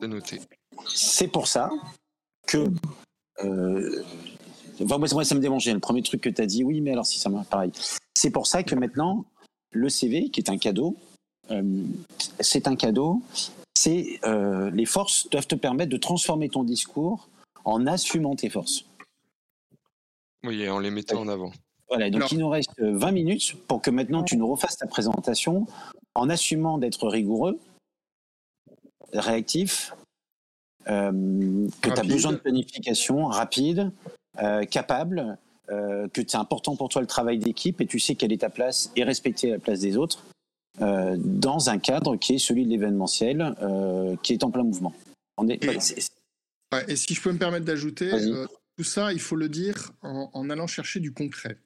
[0.00, 0.40] C'est noté.
[0.88, 1.70] C'est pour ça
[2.46, 2.68] que.
[3.44, 4.02] Euh,
[4.80, 5.72] moi, ça me démangeait.
[5.72, 7.72] Le premier truc que tu as dit, oui, mais alors si ça marche pareil.
[8.14, 9.24] C'est pour ça que maintenant,
[9.70, 10.96] le CV, qui est un cadeau,
[11.50, 11.84] euh,
[12.40, 13.22] c'est un cadeau.
[13.74, 17.28] C'est euh, les forces doivent te permettre de transformer ton discours
[17.64, 18.84] en assumant tes forces.
[20.44, 21.52] Oui, et en les mettant en avant.
[21.92, 25.66] Voilà, donc il nous reste 20 minutes pour que maintenant tu nous refasses ta présentation
[26.14, 27.58] en assumant d'être rigoureux,
[29.12, 29.92] réactif,
[30.88, 33.90] euh, que tu as besoin de planification rapide,
[34.42, 35.36] euh, capable,
[35.70, 38.48] euh, que c'est important pour toi le travail d'équipe et tu sais quelle est ta
[38.48, 40.24] place et respecter la place des autres
[40.78, 43.54] dans un cadre qui est celui de l'événementiel,
[44.22, 44.94] qui est en plein mouvement.
[45.36, 48.10] On est, et, si je peux me permettre d'ajouter,
[48.78, 51.58] tout ça, il faut le dire en allant chercher du concret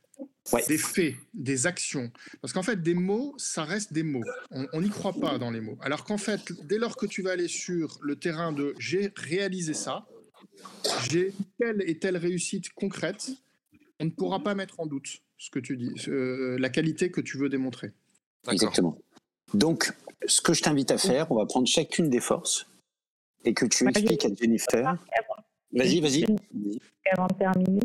[0.68, 2.10] des faits, des actions.
[2.40, 4.24] Parce qu'en fait, des mots, ça reste des mots.
[4.50, 5.78] On n'y croit pas dans les mots.
[5.80, 9.74] Alors qu'en fait, dès lors que tu vas aller sur le terrain de j'ai réalisé
[9.74, 10.06] ça,
[11.08, 13.30] j'ai telle et telle réussite concrète,
[14.00, 17.38] on ne pourra pas mettre en doute ce que tu dis, la qualité que tu
[17.38, 17.92] veux démontrer.
[18.50, 18.98] Exactement.
[19.54, 19.92] Donc,
[20.26, 22.66] ce que je t'invite à faire, on va prendre chacune des forces
[23.44, 24.96] et que tu expliques à Jennifer.
[25.72, 26.24] Vas-y, vas-y.
[27.12, 27.80] Avant de terminer,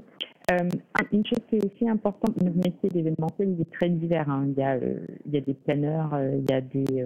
[0.52, 0.70] euh,
[1.12, 4.30] une chose qui est aussi importante, notre métier d'événementiel est très divers.
[4.30, 4.46] Hein.
[4.48, 7.06] Il, y a, euh, il y a des planeurs, euh, il y a des,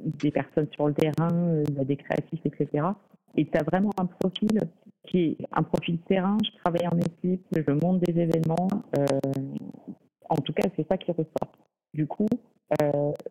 [0.00, 2.86] des personnes sur le terrain, il y a des créatifs, etc.
[3.36, 4.60] Et tu as vraiment un profil
[5.06, 6.36] qui est un profil terrain.
[6.44, 8.68] Je travaille en équipe, je monte des événements.
[10.28, 11.52] en tout cas, c'est ça qui ressort.
[11.94, 12.28] Du coup,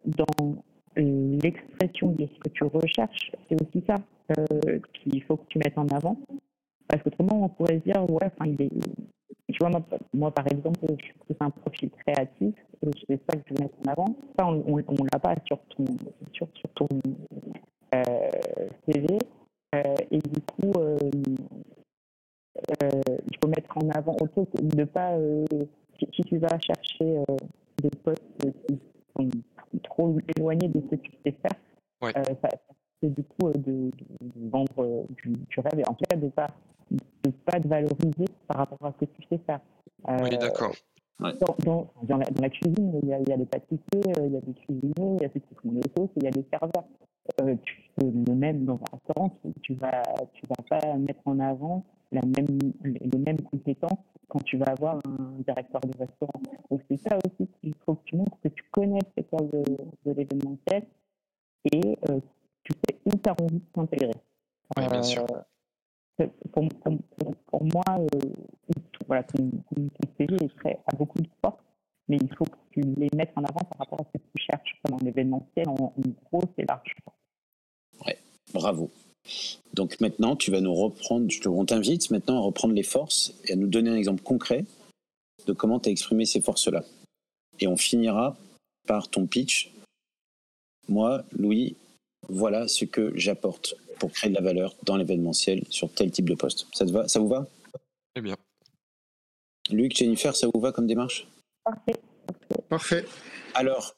[0.05, 0.55] dans
[0.95, 3.95] l'expression de ce que tu recherches, c'est aussi ça
[4.93, 6.18] qu'il faut que tu mettes en avant.
[6.88, 8.72] Parce qu'autrement, on pourrait se dire, ouais, enfin, il est,
[9.58, 9.82] tu vois,
[10.14, 12.53] moi, par exemple, je suis un profil créatif
[12.86, 14.05] et c'est ça que je veux mettre en avant.
[14.38, 15.86] Ça, on ne l'a pas sur ton,
[16.32, 16.88] sur, sur ton
[17.95, 18.03] euh,
[18.86, 19.18] CV.
[19.74, 20.97] Euh, et du coup, euh,
[23.26, 24.45] il faut mettre en avant chose.
[24.76, 25.18] Ne pas,
[26.14, 27.24] si, tu vas chercher
[27.82, 28.22] des postes
[28.68, 28.80] qui
[29.16, 29.28] sont
[29.84, 32.14] trop éloignés de ce que tu sais faire,
[33.01, 33.89] c'est du coup de,
[34.51, 36.51] vendre du, du, rêve et en tout cas de pas
[37.48, 39.60] pas te valoriser par rapport à ce que tu sais faire.
[40.08, 40.76] oui, euh, d'accord.
[41.20, 43.80] Dans, dans, la, cuisine, il y, a, il y a des pâtissiers,
[44.20, 46.24] euh, il y a des cuisiniers, il y a ceux qui font les sauces, il
[46.24, 46.86] y a des serveurs.
[47.41, 51.39] Euh, tu, le même dans un restaurant, tu, ne vas, tu vas pas mettre en
[51.39, 56.41] avant la même, les mêmes compétences quand tu vas avoir un directeur de restaurant.
[56.70, 59.64] Donc c'est ça aussi qu'il faut que tu montres que tu connais le secteur de,
[60.06, 60.84] de l'événementiel
[61.74, 61.98] et
[62.64, 64.14] tu sais où tu as envie de t'intégrer.
[64.78, 65.26] Oui, bien sûr
[66.52, 68.20] pour, pour, moi, euh,
[69.08, 69.50] voilà, ton,
[70.18, 71.62] CV est très, a beaucoup de force,
[72.08, 74.43] mais il faut que tu les mettes en avant par rapport à ce que tu
[74.43, 74.80] cherches.
[74.84, 75.93] Comme en événementiel, en,
[76.32, 76.95] gros, c'est large.
[78.06, 78.18] Ouais,
[78.54, 78.91] bravo.
[79.74, 83.56] Donc maintenant, tu vas nous reprendre, on t'invite maintenant à reprendre les forces et à
[83.56, 84.66] nous donner un exemple concret
[85.45, 86.84] de comment tu as exprimé ces forces-là.
[87.60, 88.38] Et on finira
[88.88, 89.72] par ton pitch.
[90.88, 91.76] Moi, Louis,
[92.30, 96.36] voilà ce que j'apporte pour créer de la valeur dans l'événementiel sur tel type de
[96.36, 96.68] poste.
[96.74, 97.48] Ça, te va, ça vous va?
[98.14, 98.36] Très bien.
[99.70, 101.28] Luc, Jennifer, ça vous va comme démarche?
[101.64, 101.95] Parfait.
[102.70, 103.06] Parfait.
[103.54, 103.95] Alors,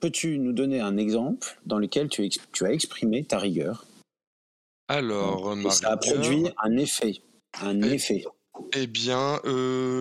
[0.00, 3.86] peux-tu nous donner un exemple dans lequel tu, tu as exprimé ta rigueur?
[4.88, 7.14] Alors, ça a produit un effet.
[7.60, 8.24] Un eh, effet.
[8.74, 10.00] Eh bien, euh,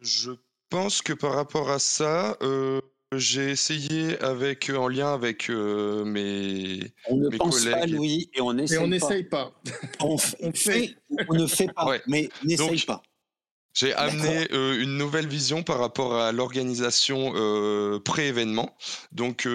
[0.00, 0.32] je
[0.68, 2.80] pense que par rapport à ça, euh,
[3.12, 7.80] j'ai essayé avec, en lien avec mes, on ne mes pense collègues.
[7.80, 9.52] pas, Louis, et on n'essaye pas.
[10.00, 10.96] On, fait,
[11.28, 13.02] on ne fait pas, mais n'essaye pas.
[13.74, 17.32] J'ai amené une nouvelle vision par rapport à l'organisation
[18.04, 18.76] pré-événement.
[19.12, 19.48] Donc,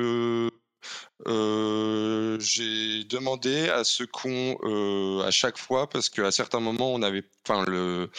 [2.39, 7.63] j'ai demandé à ce qu'on, à chaque fois, parce qu'à certains moments, on avait, enfin,
[7.67, 8.09] le,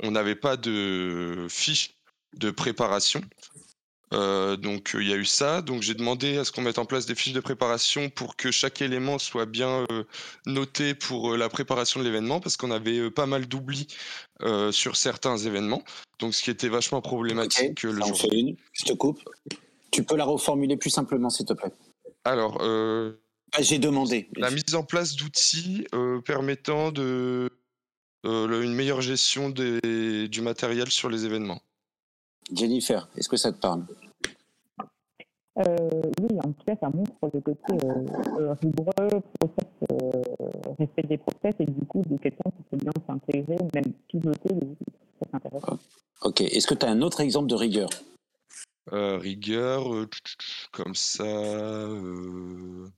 [0.00, 1.94] on n'avait pas de fiche
[2.34, 3.20] de préparation.
[4.12, 5.62] Euh, donc il y a eu ça.
[5.62, 8.50] Donc j'ai demandé à ce qu'on mette en place des fiches de préparation pour que
[8.50, 10.04] chaque élément soit bien euh,
[10.46, 13.86] noté pour euh, la préparation de l'événement, parce qu'on avait pas mal d'oublis
[14.72, 15.84] sur certains événements.
[16.18, 18.28] Donc ce qui était vachement problématique le jour.
[18.32, 18.56] une.
[18.72, 19.20] Je te coupe.
[19.92, 21.72] Tu peux la reformuler plus simplement, s'il te plaît.
[22.24, 24.28] Alors Ah, j'ai demandé.
[24.36, 25.86] La mise en place d'outils
[26.24, 27.50] permettant de
[28.24, 31.60] une meilleure gestion des, du matériel sur les événements.
[32.52, 33.84] Jennifer, est-ce que ça te parle?
[33.90, 34.01] euh,
[35.56, 40.22] oui, en tout cas, ça montre le côté euh, rigoureux, process, euh,
[40.78, 44.66] respect des process et du coup de quelqu'un qui peut bien s'intégrer, même piloter les
[44.66, 44.92] outils.
[45.18, 45.78] C'est intéressant.
[46.22, 46.40] Ok.
[46.40, 47.90] Est-ce que tu as un autre exemple de rigueur?
[48.92, 50.08] Euh, Rigueur, euh,
[50.72, 51.24] comme ça.
[51.24, 52.88] Euh,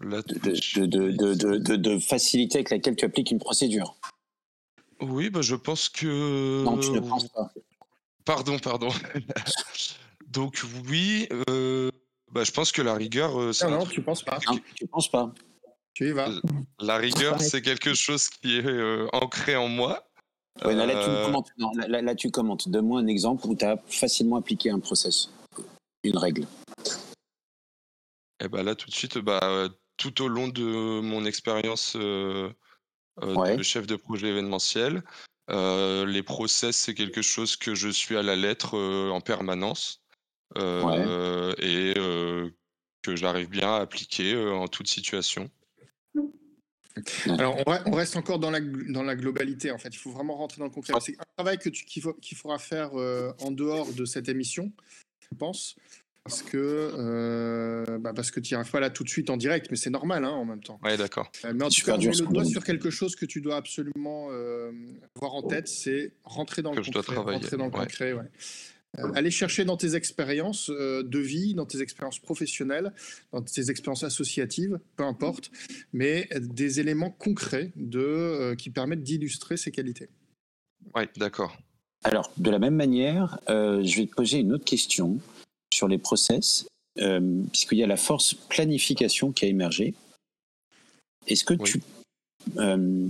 [0.00, 3.94] là, de, de, de, de, facilité avec laquelle tu appliques une procédure?
[5.00, 6.64] Oui, bah, je pense que.
[6.64, 7.52] Non, tu ne penses pas.
[8.26, 8.88] Pardon, pardon.
[10.28, 11.90] Donc oui, euh,
[12.32, 13.40] bah, je pense que la rigueur.
[13.40, 14.38] Euh, non, non, tu penses pas.
[14.74, 15.32] tu penses pas.
[15.94, 16.28] Tu y vas.
[16.80, 20.06] La rigueur, c'est quelque chose qui est euh, ancré en moi.
[20.60, 21.48] là, tu commentes.
[21.88, 22.68] là, tu commentes.
[22.68, 25.30] Donne-moi un exemple où tu as facilement appliqué un process,
[26.02, 26.42] une règle.
[28.38, 32.52] Et eh ben là, tout de suite, bah, tout au long de mon expérience de
[33.62, 35.00] chef de projet événementiel, euh,
[35.48, 40.02] les process, c'est quelque chose que je suis à la lettre euh, en permanence
[40.56, 41.94] euh, et
[43.02, 45.50] que j'arrive bien à appliquer en toute situation.
[47.26, 49.90] Alors, on reste encore dans la, dans la globalité, en fait.
[49.90, 50.94] Il faut vraiment rentrer dans le concret.
[51.00, 54.72] C'est un travail qu'il faudra faire en dehors de cette émission,
[55.30, 55.76] je pense
[56.26, 59.36] parce que euh, bah parce que tu n'y arrives pas là tout de suite en
[59.36, 60.80] direct, mais c'est normal hein, en même temps.
[60.82, 61.30] Ouais, d'accord.
[61.44, 64.72] Euh, mais en tout cas, le doigt sur quelque chose que tu dois absolument euh,
[65.14, 67.14] avoir en tête, c'est rentrer dans le concret.
[67.14, 68.24] Rentrer dans le concret, ouais.
[69.14, 72.92] aller chercher dans tes expériences de vie, dans tes expériences professionnelles,
[73.32, 75.52] dans tes expériences associatives, peu importe,
[75.92, 80.08] mais des éléments concrets de, qui permettent d'illustrer ces qualités.
[80.92, 81.56] Oui, d'accord.
[82.02, 85.20] Alors, de la même manière, je vais te poser une autre question
[85.76, 86.66] sur les process,
[86.98, 89.94] euh, puisqu'il y a la force planification qui a émergé.
[91.28, 91.82] Est-ce que tu,
[92.56, 93.06] euh,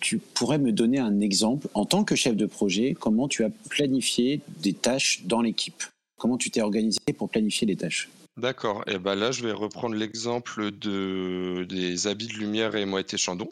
[0.00, 3.50] tu pourrais me donner un exemple, en tant que chef de projet, comment tu as
[3.68, 5.84] planifié des tâches dans l'équipe?
[6.18, 8.08] Comment tu t'es organisé pour planifier les tâches?
[8.38, 8.82] D'accord.
[8.86, 13.18] Et eh ben là, je vais reprendre l'exemple de, des habits de lumière et moitié
[13.18, 13.48] chandon.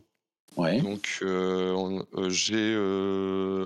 [0.56, 0.80] Ouais.
[0.80, 2.76] Donc, euh, j'ai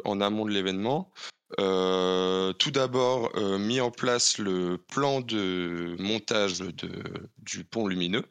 [0.05, 1.11] en amont de l'événement
[1.59, 6.91] euh, tout d'abord, euh, mis en place le plan de montage de,
[7.39, 8.25] du pont lumineux.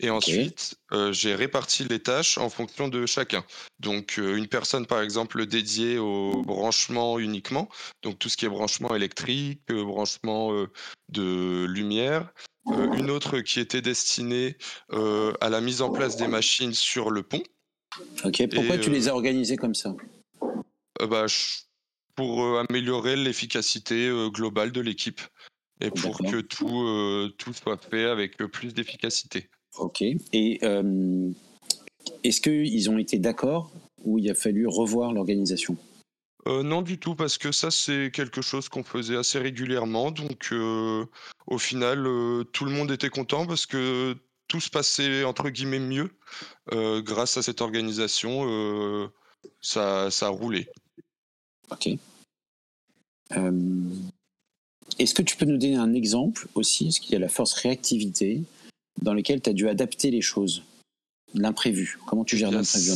[0.00, 3.44] Et ensuite, euh, j'ai réparti les tâches en fonction de chacun.
[3.80, 7.68] Donc, une personne, par exemple, dédiée au branchement uniquement,
[8.02, 10.52] donc tout ce qui est branchement électrique, branchement
[11.08, 12.32] de lumière.
[12.92, 14.56] une autre qui était destinée
[14.92, 17.42] à la mise en place des machines sur le pont.
[18.24, 19.96] Ok, pourquoi tu les as organisés comme ça?
[21.00, 21.26] bah,
[22.18, 25.20] pour euh, améliorer l'efficacité euh, globale de l'équipe
[25.80, 29.48] et pour que tout, euh, tout soit fait avec plus d'efficacité.
[29.76, 30.02] Ok.
[30.32, 30.58] Et
[32.24, 33.70] est-ce qu'ils ont été d'accord
[34.02, 35.76] ou il a fallu revoir l'organisation?
[36.46, 40.52] Non du tout parce que ça c'est quelque chose qu'on faisait assez régulièrement donc
[41.46, 41.98] au final
[42.52, 44.16] tout le monde était content parce que
[44.48, 46.10] tout se passait entre guillemets mieux
[46.72, 49.10] grâce à cette organisation
[49.60, 50.68] ça, ça a roulé.
[51.70, 51.90] Ok.
[53.36, 53.82] Euh,
[54.98, 57.52] est-ce que tu peux nous donner un exemple aussi, ce qu'il y a la force
[57.54, 58.42] réactivité,
[59.02, 60.62] dans lequel tu as dû adapter les choses?
[61.34, 61.98] L'imprévu.
[62.06, 62.90] Comment tu gères l'imprévu?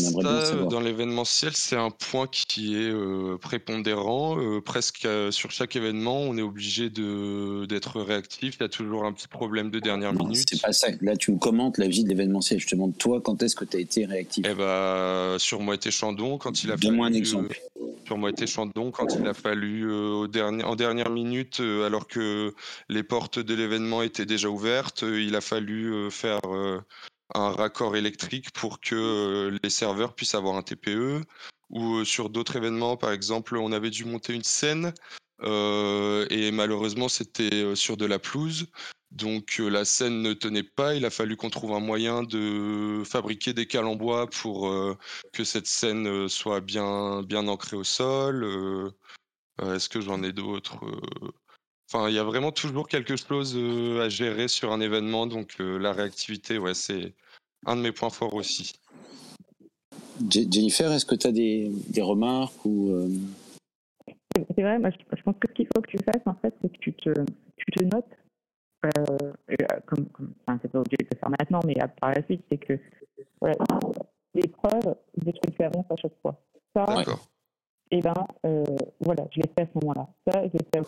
[0.70, 4.40] Dans l'événementiel, c'est un point qui est euh, prépondérant.
[4.40, 8.56] Euh, presque sur chaque événement, on est obligé d'être réactif.
[8.58, 10.48] Il y a toujours un petit problème de dernière minute.
[10.48, 10.88] C'est pas ça.
[11.02, 12.58] Là, tu me commentes la vie de l'événementiel.
[12.58, 14.46] Je te demande, toi, quand est-ce que tu as été réactif?
[14.48, 17.60] Eh bah, Sur Moët Chandon, quand il a Donne-moi un exemple.
[18.12, 19.88] Euh, sur Moët Chandon, quand il a fallu,
[20.28, 22.54] dernier, en dernière minute, alors que
[22.88, 26.40] les portes de l'événement étaient déjà ouvertes, il a fallu faire
[27.34, 31.22] un raccord électrique pour que euh, les serveurs puissent avoir un TPE.
[31.70, 34.92] Ou euh, sur d'autres événements, par exemple, on avait dû monter une scène
[35.42, 38.66] euh, et malheureusement c'était sur de la pelouse.
[39.12, 43.52] Donc la scène ne tenait pas, il a fallu qu'on trouve un moyen de fabriquer
[43.52, 44.74] des cales en bois pour
[45.32, 48.92] que cette scène soit bien, bien ancrée au sol.
[49.60, 50.80] Est-ce que j'en ai d'autres
[51.92, 53.54] Enfin, il y a vraiment toujours quelque chose
[54.00, 57.12] à gérer sur un événement, donc la réactivité, ouais, c'est
[57.66, 58.72] un de mes points forts aussi.
[60.30, 63.10] Jennifer, est-ce que tu as des, des, remarques ou
[64.56, 66.72] C'est vrai, moi, je, pense que ce qu'il faut que tu fasses, en fait, c'est
[66.72, 67.10] que tu te,
[67.56, 68.21] tu te notes, euh,
[69.86, 72.58] comme, comme enfin, c'est pas obligé de le faire maintenant, mais par la suite, c'est
[72.58, 72.78] que
[73.40, 73.56] voilà,
[74.34, 76.40] les preuves de ce que tu avances à chaque fois.
[76.74, 76.86] Ça,
[77.90, 78.14] et eh ben,
[78.46, 78.64] euh,
[79.00, 80.08] voilà, je l'ai fait à ce moment-là.
[80.26, 80.80] Ça, je l'ai fait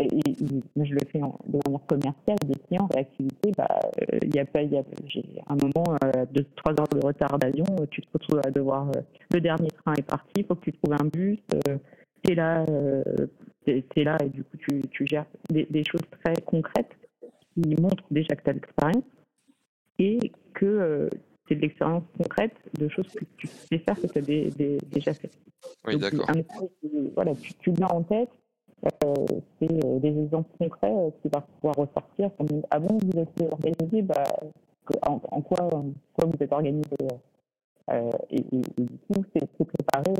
[0.00, 3.78] et, je le fais en, de manière commerciale des clients, réactivité, bah,
[4.22, 5.96] il y a pas, il y a, j'ai un moment
[6.32, 8.90] de trois heures de retard d'avion, tu te retrouves à devoir,
[9.32, 11.38] le dernier train est parti, il faut que tu trouves un bus,
[12.24, 12.64] tu es là,
[13.66, 16.96] es, là et du coup tu, tu gères des, des, choses très concrètes
[17.54, 19.04] qui montrent déjà que tu as l'expérience
[19.98, 21.08] et que
[21.48, 25.30] c'est de l'expérience concrète de choses que tu sais faire, que tu as déjà fait.
[25.86, 26.26] Oui, d'accord.
[27.14, 28.30] Voilà, tu, tu l'as en tête,
[28.84, 29.14] euh,
[29.60, 32.30] c'est euh, des exemples concrets euh, qui vont pouvoir ressortir.
[32.36, 34.24] Comme, ah bon, vous êtes organisé, bah,
[35.02, 35.68] en, quoi,
[36.14, 36.96] quoi vous êtes organisé
[38.30, 40.14] et, et, du coup, c'est préparé,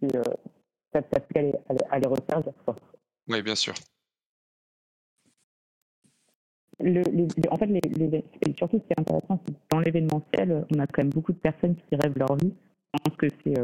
[0.00, 0.06] tu
[0.94, 1.54] as pu aller,
[1.90, 2.42] aller, refaire
[3.28, 3.74] Oui, bien sûr.
[6.78, 7.02] Le,
[7.50, 8.24] en fait, les,
[8.56, 11.38] surtout ce qui est intéressant, c'est que dans l'événementiel, on a quand même beaucoup de
[11.38, 12.52] personnes qui rêvent leur vie.
[12.94, 13.54] Je pense que c'est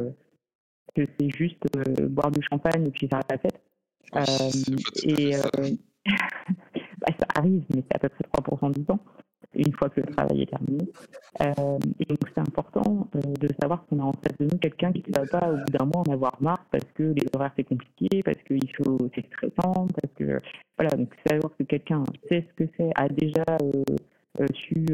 [0.94, 3.60] que c'est juste euh, boire du champagne et puis faire la fête.
[4.14, 4.50] Euh,
[5.04, 5.40] et euh,
[6.98, 8.98] bah, ça arrive, mais c'est à peu près 3% du temps,
[9.54, 10.84] une fois que le travail est terminé.
[11.40, 15.18] et donc c'est important de savoir qu'on a en face de nous quelqu'un qui ne
[15.18, 18.22] va pas au bout d'un mois en avoir marre parce que les horaires c'est compliqué,
[18.24, 20.40] parce que faut c'est stressant, parce que
[20.78, 23.44] voilà, donc savoir que quelqu'un sait ce que c'est, a déjà
[24.54, 24.86] su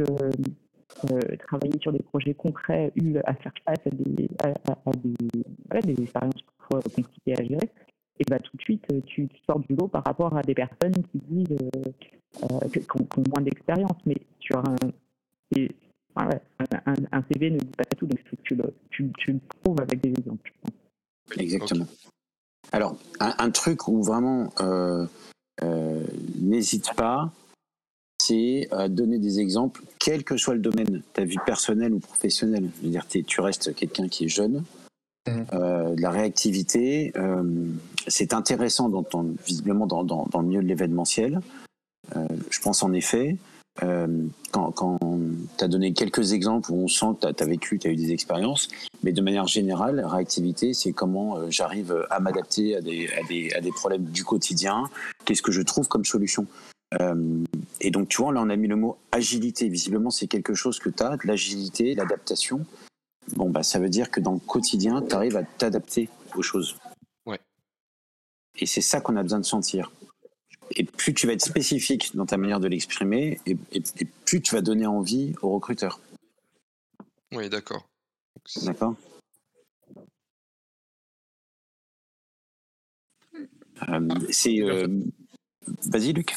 [1.12, 6.02] euh, travailler sur des projets concrets, eu à faire face à des, à, des, des
[6.02, 7.70] expériences compliquées à gérer,
[8.18, 11.20] et bah, tout de suite, tu, sors du lot par rapport à des personnes qui
[11.30, 11.90] disent euh,
[12.42, 14.16] euh ont, moins d'expérience, mais
[16.16, 20.00] un, un, CV ne dit pas tout, donc tu, le, tu, tu le prouves avec
[20.00, 20.52] des exemples.
[21.36, 21.86] Exactement.
[22.72, 25.06] Alors, un, truc où vraiment, euh,
[25.62, 26.04] euh,
[26.38, 27.32] n'hésite pas,
[28.20, 32.68] c'est euh, donner des exemples, quel que soit le domaine, ta vie personnelle ou professionnelle.
[32.78, 34.64] Je veux dire, tu restes quelqu'un qui est jeune,
[35.28, 35.46] mmh.
[35.52, 37.42] euh, la réactivité, euh,
[38.06, 38.90] c'est intéressant
[39.46, 41.40] visiblement dans, le milieu de l'événementiel.
[42.14, 43.36] je pense en effet,
[44.50, 44.98] quand, quand
[45.56, 47.96] tu as donné quelques exemples où on sent que tu as, vécu, tu as eu
[47.96, 48.68] des expériences,
[49.02, 54.84] mais de manière générale, réactivité, c'est comment j'arrive à m'adapter à des, problèmes du quotidien,
[55.24, 56.46] qu'est-ce que je trouve comme solution?
[57.00, 57.44] Euh,
[57.80, 59.68] et donc, tu vois, là, on a mis le mot agilité.
[59.68, 62.64] Visiblement, c'est quelque chose que tu as, de l'agilité, l'adaptation.
[63.36, 66.76] Bon, bah, ça veut dire que dans le quotidien, tu arrives à t'adapter aux choses.
[67.26, 67.40] Ouais.
[68.58, 69.92] Et c'est ça qu'on a besoin de sentir.
[70.76, 73.56] Et plus tu vas être spécifique dans ta manière de l'exprimer, et,
[74.24, 76.00] plus tu vas donner envie aux recruteurs.
[77.32, 77.86] Oui, d'accord.
[78.62, 78.94] D'accord?
[83.88, 84.60] Euh, c'est.
[84.62, 84.88] Euh,
[85.86, 86.34] vas-y, Luc.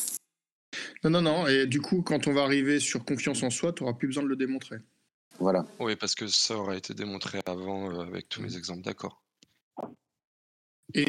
[1.04, 1.48] Non, non, non.
[1.48, 4.24] Et du coup, quand on va arriver sur confiance en soi, tu n'auras plus besoin
[4.24, 4.78] de le démontrer.
[5.42, 5.66] Voilà.
[5.80, 9.24] Oui, parce que ça aurait été démontré avant euh, avec tous mes exemples, d'accord.
[10.94, 11.08] Et,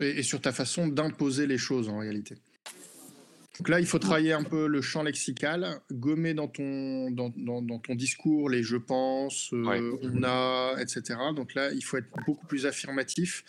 [0.00, 2.36] et, sur ta façon d'imposer les choses en réalité.
[3.58, 7.78] Donc là, il faut travailler un peu le champ lexical, gommer dans ton, dans, dans,
[7.78, 11.14] ton discours les je pense, euh, on a, etc.
[11.36, 13.44] Donc là, il faut être beaucoup plus affirmatif.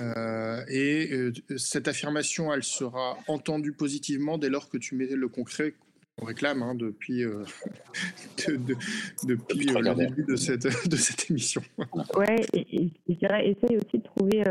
[0.00, 5.28] Euh, et euh, cette affirmation, elle sera entendue positivement dès lors que tu mets le
[5.28, 5.74] concret
[6.16, 7.22] qu'on réclame hein, depuis,
[8.48, 11.62] depuis le début de cette, de cette émission.
[12.16, 14.44] Ouais, et, je dirais, essaye aussi de trouver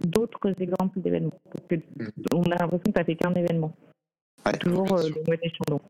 [0.00, 1.40] d'autres exemples d'événements.
[1.50, 2.10] Parce que mmh.
[2.34, 3.74] on a l'impression que tu fait qu'un événement
[4.54, 5.80] toujours euh, le mot échelon.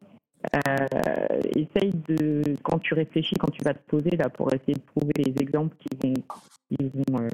[0.55, 4.81] Euh, essaye de, quand tu réfléchis, quand tu vas te poser là pour essayer de
[4.81, 6.15] trouver les exemples qui vont,
[6.69, 7.29] qui vont euh,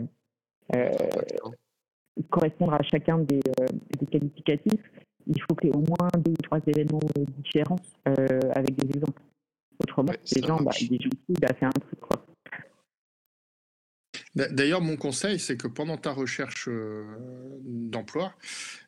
[0.74, 1.51] euh
[2.30, 3.66] correspondre à chacun des, euh,
[3.99, 4.91] des, qualificatifs,
[5.27, 7.01] il faut qu'il y ait au moins deux ou trois événements
[7.43, 9.20] différents avec des exemples.
[9.83, 11.11] Autrement, les gens, bah, ils disent,
[11.41, 12.25] bah, c'est un truc quoi.
[14.35, 17.05] D'ailleurs, mon conseil, c'est que pendant ta recherche euh,
[17.62, 18.35] d'emploi,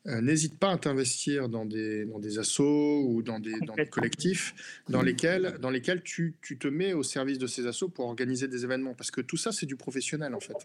[0.07, 3.87] euh, n'hésite pas à t'investir dans des, dans des assos ou dans des, dans des
[3.87, 8.07] collectifs dans lesquels, dans lesquels tu, tu, te mets au service de ces assos pour
[8.07, 8.95] organiser des événements.
[8.95, 10.57] Parce que tout ça, c'est du professionnel, en fait.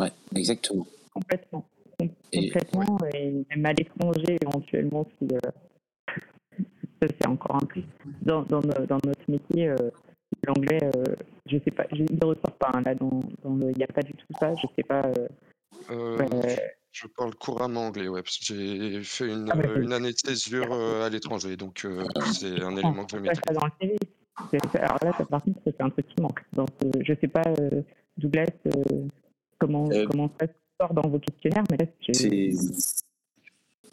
[0.00, 0.86] Oui, exactement.
[1.12, 1.64] Complètement.
[1.98, 2.98] Complètement.
[3.14, 6.58] Et, même à l'étranger, éventuellement, si, euh,
[7.02, 7.84] c'est encore un plus.
[8.22, 9.74] Dans, dans, dans notre métier,
[10.46, 11.14] l'anglais, euh,
[11.46, 14.12] je sais pas, je ne ressort pas hein, là dans, il n'y a pas du
[14.12, 15.02] tout ça, je sais pas.
[15.06, 15.28] Euh,
[15.90, 16.56] euh,
[16.92, 20.72] je parle couramment anglais, ouais, parce que j'ai fait une, ah, une année de césure
[20.72, 21.86] à l'étranger, donc
[22.32, 23.40] c'est un élément que je maîtrise.
[23.52, 23.96] Dans le CV.
[24.78, 26.40] Alors là, par contre, c'est un truc qui manque.
[26.52, 26.68] Donc,
[27.00, 27.42] je sais pas,
[28.16, 28.46] Douglas,
[29.58, 30.46] comment, comment ça
[30.80, 32.52] sort dans vos questionnaires, mais là, c'est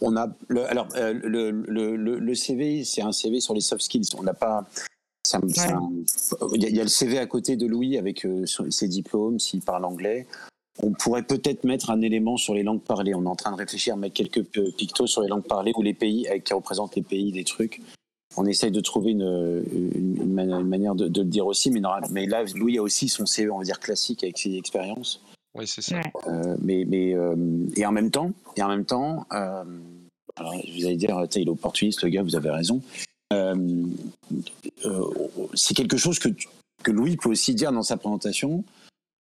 [0.03, 4.09] on a le, alors le, le, le, CV, c'est un CV sur les soft skills.
[4.17, 4.67] On n'a pas,
[5.43, 9.86] il, y a, le CV à côté de Louis avec euh, ses diplômes, s'il parle
[9.86, 10.25] anglais.
[10.82, 13.13] on pourrait peut-être mettre un élément sur les langues parlées.
[13.13, 14.43] On est en train de réfléchir, mettre quelques
[14.75, 17.82] pictos sur les langues parlées ou les pays qui représentent les pays des trucs.
[18.38, 19.63] On essaye de trouver une,
[19.93, 23.59] une, manière de, le dire aussi, mais, mais là, Louis a aussi son CE, on
[23.59, 25.21] va dire classique avec ses expériences.
[25.53, 26.01] Oui, c'est ça.
[26.27, 27.35] Euh, mais, mais euh,
[27.75, 29.63] et en même temps, et en même temps, euh,
[30.35, 32.81] alors vous allez dire, il est opportuniste, le gars, vous avez raison.
[35.53, 36.29] c'est quelque chose que,
[36.83, 38.63] que Louis peut aussi dire dans sa présentation.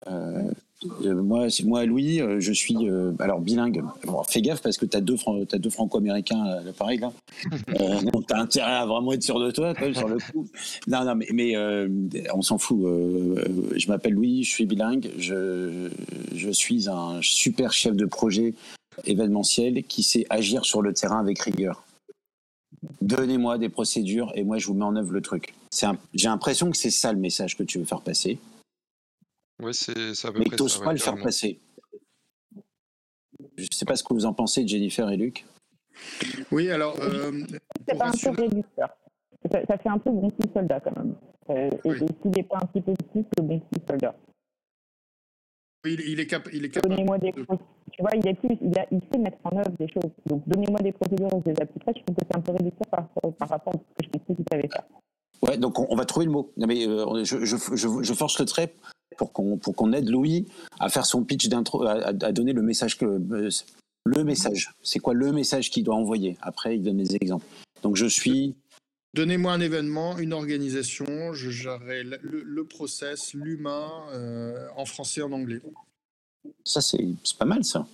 [0.07, 0.51] Euh,
[0.85, 3.83] moi, moi, Louis, euh, je suis euh, alors bilingue.
[4.29, 5.17] fais gaffe parce que tu as deux,
[5.53, 7.13] as deux franco-américains à l'appareil là.
[8.13, 10.47] donc tu as intérêt à vraiment être sûr de toi quand même, sur le coup.
[10.87, 11.57] Non, non, mais, mais
[12.33, 12.79] on s'en fout.
[12.81, 15.11] je m'appelle Louis, je suis bilingue.
[15.19, 15.91] Je,
[16.35, 18.55] je suis un super chef de projet
[19.05, 21.85] événementiel qui sait agir sur le terrain avec rigueur.
[23.01, 25.55] Donnez-moi des procédures et moi je vous mets en œuvre le truc.
[26.15, 28.39] J'ai l'impression que c'est ça le message que tu veux faire passer.
[29.61, 31.61] Ouais, c'est ça Mais t'oses pas le faire passer.
[33.57, 35.45] Je ne sais pas ce que vous en pensez, Jennifer et Luc.
[36.53, 36.97] Oui, alors.
[37.01, 37.33] Euh,
[37.89, 38.89] c'est pas un peu réducteur.
[39.51, 41.15] Ça, ça, fait un peu bon petit soldat quand même.
[41.51, 44.15] Euh, et, et s'il n'est pas un petit peu plus, le bon petit soldat.
[45.85, 46.95] Oui, il, est, cap il est capable.
[46.95, 49.89] Donnez-moi des Tu vois, il, est plus, il, a, il sait mettre en œuvre des
[49.89, 50.11] choses.
[50.27, 52.03] Donc, donnez-moi des procédures et des applications.
[52.09, 54.35] Je trouve que c'est un peu réducteur par, par rapport à ce que je pensais
[54.35, 54.85] que tu avais fait.
[55.43, 56.53] Ouais, donc on, va trouver le mot.
[56.57, 58.75] Non, mais euh, je, je, je, je, force le trait
[59.17, 60.47] pour qu'on pour qu'on aide Louis
[60.79, 63.51] à faire son pitch d'intro, à, donner le message que euh,
[64.05, 64.73] le message.
[64.83, 66.37] C'est quoi le message qu'il doit envoyer?
[66.41, 67.47] Après, il donne les exemples.
[67.83, 68.57] Donc je suis.
[69.15, 75.61] Donnez-moi un événement, une organisation, je gérerai le, process, l'humain, euh, en français, en anglais.
[76.63, 76.99] Ça, c'est
[77.39, 77.87] pas mal, ça.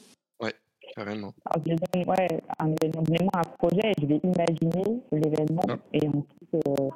[0.42, 0.52] Ouais,
[0.94, 1.32] carrément.
[1.46, 5.78] Alors, je ouais, un événement, donnez-moi un projet et je vais imaginer l'événement ah.
[5.92, 6.90] et ensuite, euh,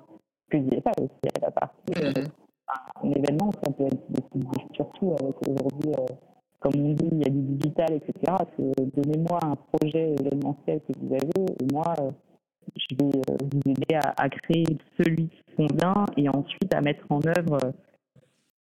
[0.50, 1.92] que je ça aussi à la partie.
[1.92, 2.28] Mm-hmm
[3.02, 3.98] un événement, ça peut être
[4.74, 6.14] surtout avec aujourd'hui, euh,
[6.60, 8.34] comme on dit, il y a du digital, etc.
[8.58, 12.10] Donnez-moi un projet événementiel que vous avez et moi, euh,
[12.76, 14.66] je vais euh, vous aider à, créer
[14.98, 17.58] celui qui convient et ensuite à mettre en œuvre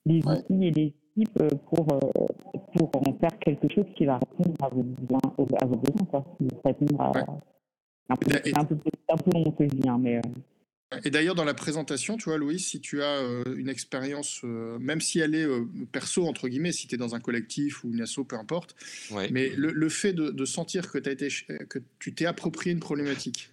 [0.07, 4.68] les outils et les équipes pour, pour en faire quelque chose qui va répondre à
[4.68, 5.21] vos besoins,
[5.61, 6.25] à vos besoins quoi.
[6.64, 7.12] Répondre à,
[8.11, 8.77] un, peu, un, peu,
[9.09, 10.21] un peu long mais
[11.05, 14.76] et d'ailleurs, dans la présentation, tu vois, Louis, si tu as euh, une expérience, euh,
[14.80, 17.93] même si elle est euh, perso, entre guillemets, si tu es dans un collectif ou
[17.93, 18.74] une asso, peu importe,
[19.30, 21.28] mais le, fait de, sentir que, as été,
[21.68, 23.51] que tu t'es approprié une problématique,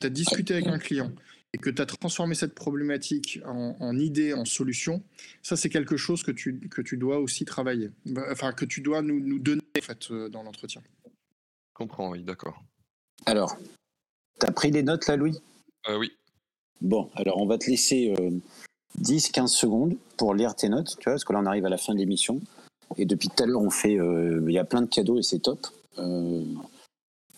[0.00, 1.12] tu as discuté avec un client
[1.52, 5.02] et que tu as transformé cette problématique en, idée, en solution,
[5.42, 8.80] ça, c'est quelque chose que tu, que tu dois aussi travailler, bah, enfin, que tu
[8.80, 10.82] dois nous, nous donner en fait, dans l'entretien.
[11.04, 12.62] Je comprends, oui, d'accord.
[13.24, 13.58] Alors,
[14.40, 15.36] tu as pris les notes là, Louis?
[15.88, 16.12] Oui.
[16.80, 18.14] Bon, alors on va te laisser
[19.00, 21.70] 10-15 euh, secondes pour lire tes notes, tu vois, parce que là on arrive à
[21.70, 22.40] la fin de l'émission.
[22.96, 25.22] Et depuis tout à l'heure, on fait, euh, il y a plein de cadeaux et
[25.22, 25.66] c'est top.
[25.98, 26.44] Euh,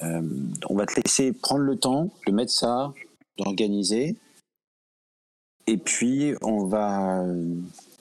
[0.01, 2.93] on va te laisser prendre le temps de mettre ça,
[3.39, 4.17] d'organiser.
[5.67, 7.25] Et puis, on va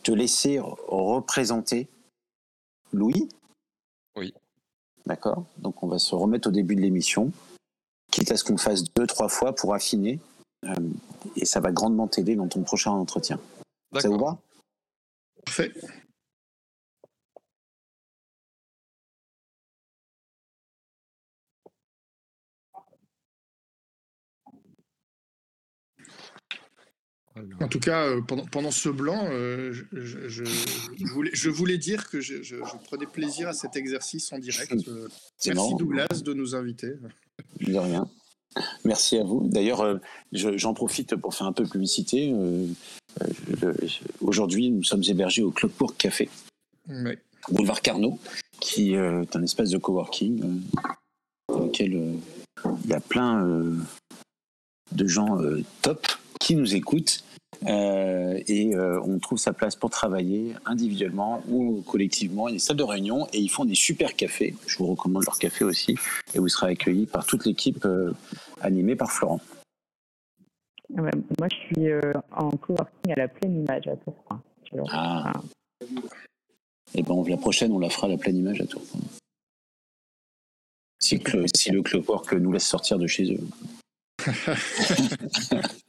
[0.04, 1.88] te laisser représenter
[2.94, 3.30] Louis.
[4.16, 4.34] Oui.
[5.06, 7.32] D'accord Donc, on va se remettre au début de l'émission,
[8.12, 10.20] quitte à ce qu'on fasse deux, trois fois pour affiner
[11.36, 13.39] et ça va grandement t'aider dans ton prochain entretien.
[13.99, 14.38] Ça vous va?
[15.45, 15.72] Parfait.
[27.60, 30.43] En tout cas, euh, pendant, pendant, ce blanc, euh, je, je,
[31.14, 32.55] voulais, je, voulais, dire que je,
[32.86, 34.74] prenais plaisir à cet exercice en direct.
[34.88, 35.08] Euh,
[35.45, 36.93] merci Douglas de nous inviter.
[37.62, 38.10] De rien.
[38.84, 39.48] Merci à vous.
[39.48, 39.98] D'ailleurs, euh,
[40.32, 42.32] j'en profite pour faire un peu de publicité.
[42.34, 42.68] Euh,
[43.64, 43.74] euh,
[44.22, 46.30] aujourd'hui, nous sommes hébergés au Clockwork Café,
[47.50, 48.20] boulevard Carnot,
[48.60, 50.62] qui est un espace de coworking
[51.50, 52.20] dans lequel
[52.84, 53.45] il y a plein
[54.91, 55.39] de gens
[55.82, 56.06] top
[56.39, 57.24] qui nous écoutent
[57.66, 62.47] euh, et euh, on trouve sa place pour travailler individuellement ou collectivement.
[62.47, 64.55] Il y a des salles de réunion et ils font des super cafés.
[64.68, 65.95] Je vous recommande leur café aussi.
[66.34, 68.14] Et vous serez accueillis par toute l'équipe euh,
[68.62, 69.41] animée par Florent.
[70.95, 71.88] Ah moi, je suis
[72.32, 74.41] en coworking à la pleine image à Tourcoing.
[74.89, 75.34] Ah.
[75.82, 79.01] Et eh ben, la prochaine, on la fera à la pleine image à Tourcoing.
[80.99, 81.22] Si,
[81.53, 83.47] si le Clockwork nous laisse sortir de chez eux.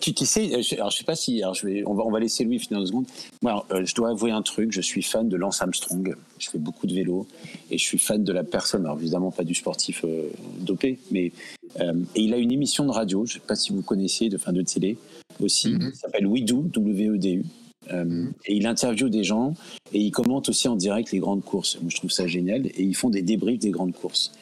[0.00, 2.10] tu, tu sais, euh, alors je sais pas si, alors je vais, on va, on
[2.10, 3.06] va laisser Louis finir deux secondes.
[3.42, 6.14] Moi, euh, je dois avouer un truc, je suis fan de Lance Armstrong.
[6.38, 7.26] Je fais beaucoup de vélo
[7.70, 8.84] et je suis fan de la personne.
[8.84, 10.28] Alors évidemment pas du sportif euh,
[10.60, 11.32] dopé, mais
[11.80, 13.26] et il a une émission de radio.
[13.26, 14.96] Je sais pas si vous connaissez, de fin de télé
[15.38, 15.68] aussi.
[15.68, 15.94] Mm-hmm.
[15.94, 17.44] s'appelle We Do, W E D U.
[17.92, 19.54] Euh, et il interviewe des gens
[19.92, 21.78] et il commente aussi en direct les grandes courses.
[21.80, 22.66] Moi, je trouve ça génial.
[22.66, 24.32] Et ils font des débriefs des grandes courses.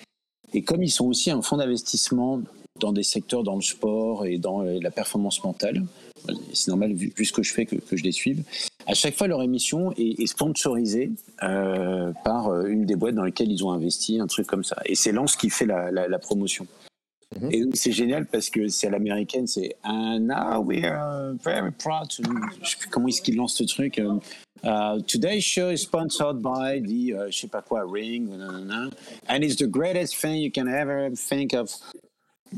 [0.53, 2.41] Et comme ils sont aussi un fonds d'investissement
[2.81, 5.83] dans des secteurs dans le sport et dans la performance mentale,
[6.53, 8.43] c'est normal vu, ce que je fais que, je les suive.
[8.87, 11.11] À chaque fois, leur émission est, sponsorisée
[11.43, 14.77] euh, par euh, une des boîtes dans lesquelles ils ont investi, un truc comme ça.
[14.85, 16.67] Et c'est Lance qui fait la, promotion.
[17.41, 17.51] Mhm.
[17.53, 22.09] Et c'est génial parce que c'est à l'américaine, c'est And now we are very proud
[22.17, 22.23] to.
[22.63, 23.99] Je sais plus comment est-ce qu'il lance ce truc.
[23.99, 24.15] Euh,
[24.63, 28.29] uh, today's show is sponsored by the, uh, je sais pas quoi, Ring,
[29.29, 31.69] and it's the greatest thing you can ever think of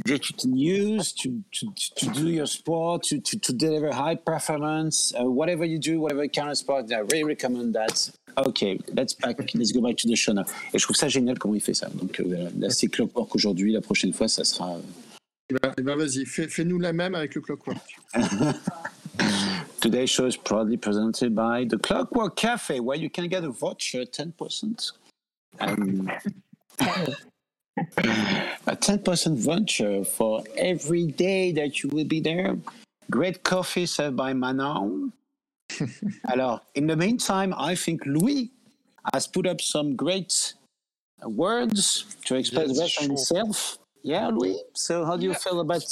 [0.06, 4.14] that you can use to, to, to do your sport, to, to, to deliver high
[4.14, 8.10] performance, uh, whatever you do, whatever kind of sport, I really recommend that.
[8.36, 10.44] Ok, let's, back, let's go back to the show now.
[10.72, 11.88] Et je trouve ça génial comment il fait ça.
[11.88, 13.72] Donc euh, là, c'est Clockwork aujourd'hui.
[13.72, 14.76] La prochaine fois, ça sera.
[15.50, 17.78] Eh ben, eh ben vas-y, fais, fais-nous la même avec le Clockwork.
[19.80, 24.04] Today's show is proudly presented by the Clockwork Cafe, where you can get a voucher
[24.04, 24.92] 10%.
[25.60, 26.10] Um,
[28.66, 32.56] a 10% voucher for every day that you will be there.
[33.10, 35.12] Great coffee served by Manon.
[36.28, 38.50] Alors, in the meantime, I think Louis
[39.12, 40.54] has put up some great
[41.22, 43.06] words to express yes, sure.
[43.06, 43.78] himself.
[44.02, 44.62] Yeah, Louis.
[44.74, 45.38] So, how do you yeah.
[45.38, 45.82] feel about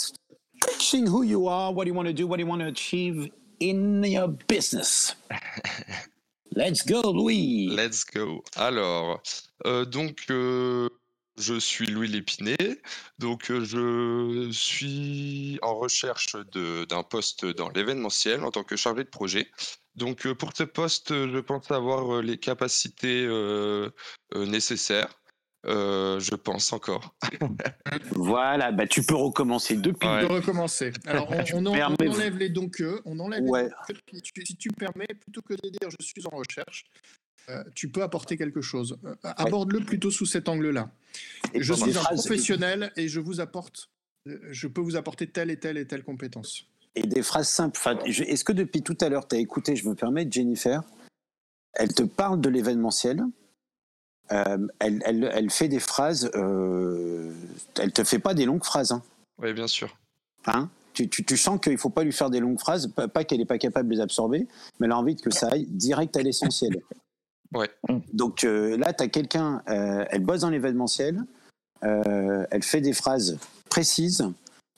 [0.65, 3.31] pitching who you are, what you want to do, what you want to achieve
[3.61, 5.15] in your business?
[6.55, 7.69] Let's go, Louis.
[7.69, 8.43] Let's go.
[8.57, 9.21] Alors,
[9.67, 10.25] euh, donc.
[10.31, 10.89] Euh...
[11.39, 12.57] Je suis Louis Lépiné,
[13.19, 19.51] donc je suis en recherche d'un poste dans l'événementiel en tant que chargé de projet.
[19.97, 23.27] Donc pour ce poste, je pense avoir les capacités
[24.35, 25.21] nécessaires.
[25.65, 27.15] je pense encore.
[28.13, 30.09] voilà, bah tu peux recommencer depuis.
[30.21, 30.93] Tu peux recommencer.
[31.05, 35.91] Alors on, enlève les donc on enlève les Si tu permets, plutôt que de dire
[35.91, 37.26] je suis en recherche, euh,
[37.75, 38.99] tu peux apporter quelque chose.
[39.05, 40.91] Euh, aborde-le plutôt sous cet angle-là.
[41.55, 43.91] Je suis un professionnel et je vous apporte,
[44.27, 46.67] euh, je peux vous apporter telle et telle et telle compétence.
[46.95, 47.79] Et des phrases simples.
[48.07, 50.83] Est-ce que depuis tout à l'heure, tu as écouté, je me permets, Jennifer,
[51.75, 53.23] elle te parle de l'événementiel,
[54.29, 57.33] elle, elle, fait des phrases, euh,
[57.79, 58.93] elle te fait pas des longues phrases.
[58.93, 59.03] Hein.
[59.39, 59.97] Oui, bien sûr.
[60.47, 60.69] Hein?
[60.95, 63.45] Tu, tu, sens qu'il ne faut pas lui faire des longues phrases, pas, qu'elle n'est
[63.45, 64.49] pas capable de les absorber,
[64.81, 66.81] mais elle a envie que ça aille direct à l'essentiel.
[68.13, 71.23] Donc euh, là, tu as quelqu'un, euh, elle bosse dans l'événementiel,
[71.85, 73.39] euh, elle fait des phrases
[73.71, 74.27] précises.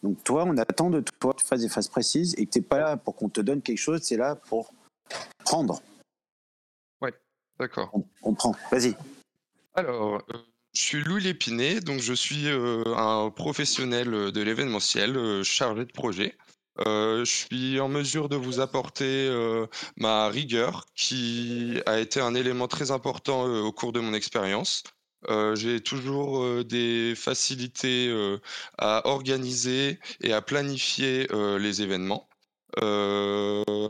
[0.02, 2.58] Donc toi, on attend de toi que tu fasses des phrases précises et que tu
[2.58, 4.72] n'es pas là pour qu'on te donne quelque chose, c'est là pour
[5.44, 5.82] prendre.
[7.00, 7.14] Ouais,
[7.58, 7.92] d'accord.
[8.22, 8.54] On, prend.
[8.70, 8.94] Vas-y.
[9.74, 10.22] Alors,
[10.72, 16.36] je suis Louis Lépiné, donc je suis un professionnel de l'événementiel, chargé de projet.
[16.86, 19.66] Euh, je suis en mesure de vous apporter euh,
[19.96, 24.84] ma rigueur, qui a été un élément très important euh, au cours de mon expérience.
[25.54, 28.14] J'ai toujours des facilités
[28.78, 31.26] à organiser et à planifier
[31.58, 32.28] les événements.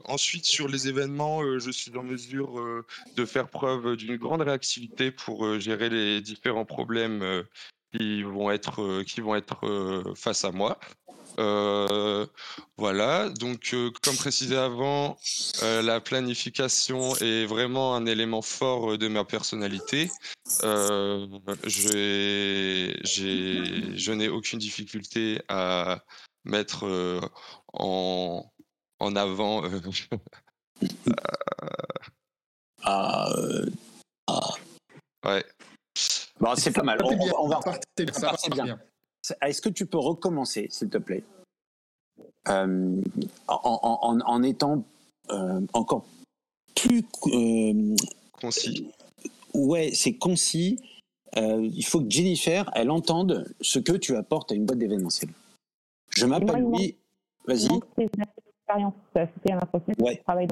[0.07, 2.83] ensuite, sur les événements, je suis en mesure
[3.15, 7.45] de faire preuve d'une grande réactivité pour gérer les différents problèmes
[7.93, 10.79] qui vont être, qui vont être face à moi.
[11.39, 12.27] Euh,
[12.77, 15.17] voilà, donc euh, comme précisé avant,
[15.63, 20.11] euh, la planification est vraiment un élément fort de ma personnalité.
[20.63, 20.93] je
[24.13, 26.03] n'ai aucune difficulté à
[26.45, 27.21] mettre
[27.73, 28.45] en,
[28.99, 29.63] en avant.
[32.83, 33.31] ah,
[34.27, 34.55] ah.
[35.25, 35.45] Ouais.
[36.41, 36.99] Bon, c'est pas mal.
[37.03, 38.79] On, on, va, repartir bien.
[39.43, 41.25] Est-ce que tu peux recommencer, s'il te plaît?
[42.49, 43.03] Euh,
[43.49, 44.83] en, étant
[45.31, 46.07] euh, encore
[46.75, 47.95] plus euh,
[48.41, 48.91] concis.
[49.53, 50.79] Ouais, c'est concis.
[51.37, 55.31] il faut que Jennifer, elle entende ce que tu apportes à une boîte d'événementiel.
[56.17, 56.97] Je m'appelle Louis.
[57.47, 57.69] Vas-y.
[57.97, 58.25] C'est une
[58.59, 60.17] expérience à un Ouais.
[60.17, 60.49] Je travaille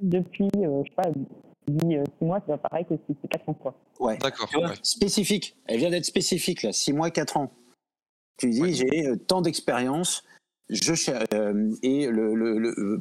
[0.00, 1.10] depuis, je sais pas,
[1.68, 3.74] 6 mois, c'est pareil que c'est 4 ans.
[3.98, 4.18] Ouais.
[4.18, 4.48] D'accord.
[4.82, 5.56] Spécifique.
[5.66, 6.72] Elle vient d'être spécifique, là.
[6.72, 7.50] 6 mois, 4 ans.
[8.38, 10.22] Tu dis, j'ai euh, tant d'expérience,
[10.68, 10.92] je
[11.32, 13.00] euh, et le, le,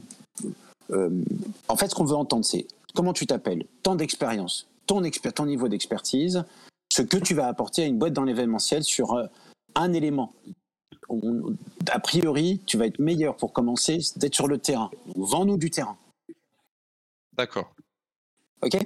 [0.92, 1.24] euh,
[1.68, 5.02] en fait, ce qu'on veut entendre, c'est comment tu t'appelles, tant d'expérience, ton,
[5.36, 6.46] ton niveau d'expertise,
[6.92, 9.28] ce que tu vas apporter à une boîte dans l'événementiel sur
[9.76, 10.34] un élément.
[11.90, 14.90] a priori, tu vas être meilleur pour commencer d'être sur le terrain.
[15.16, 15.98] Vends-nous du terrain.
[17.34, 17.74] D'accord.
[18.62, 18.78] Ok?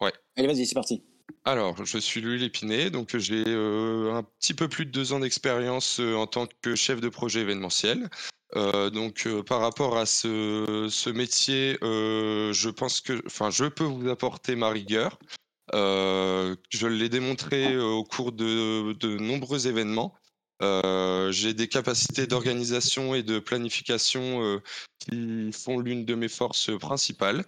[0.00, 0.12] Ouais.
[0.36, 1.02] Allez, vas-y, c'est parti.
[1.46, 5.20] Alors, je suis Louis Lépiné, donc j'ai euh, un petit peu plus de deux ans
[5.20, 8.08] d'expérience euh, en tant que chef de projet événementiel.
[8.54, 14.56] donc par rapport à ce, ce métier, je pense que, enfin, je peux vous apporter
[14.56, 15.18] ma rigueur.
[15.72, 20.14] je l'ai démontré au cours de, de nombreux événements.
[20.62, 24.62] j'ai des capacités d'organisation et de planification
[25.00, 27.44] qui font l'une de mes forces principales.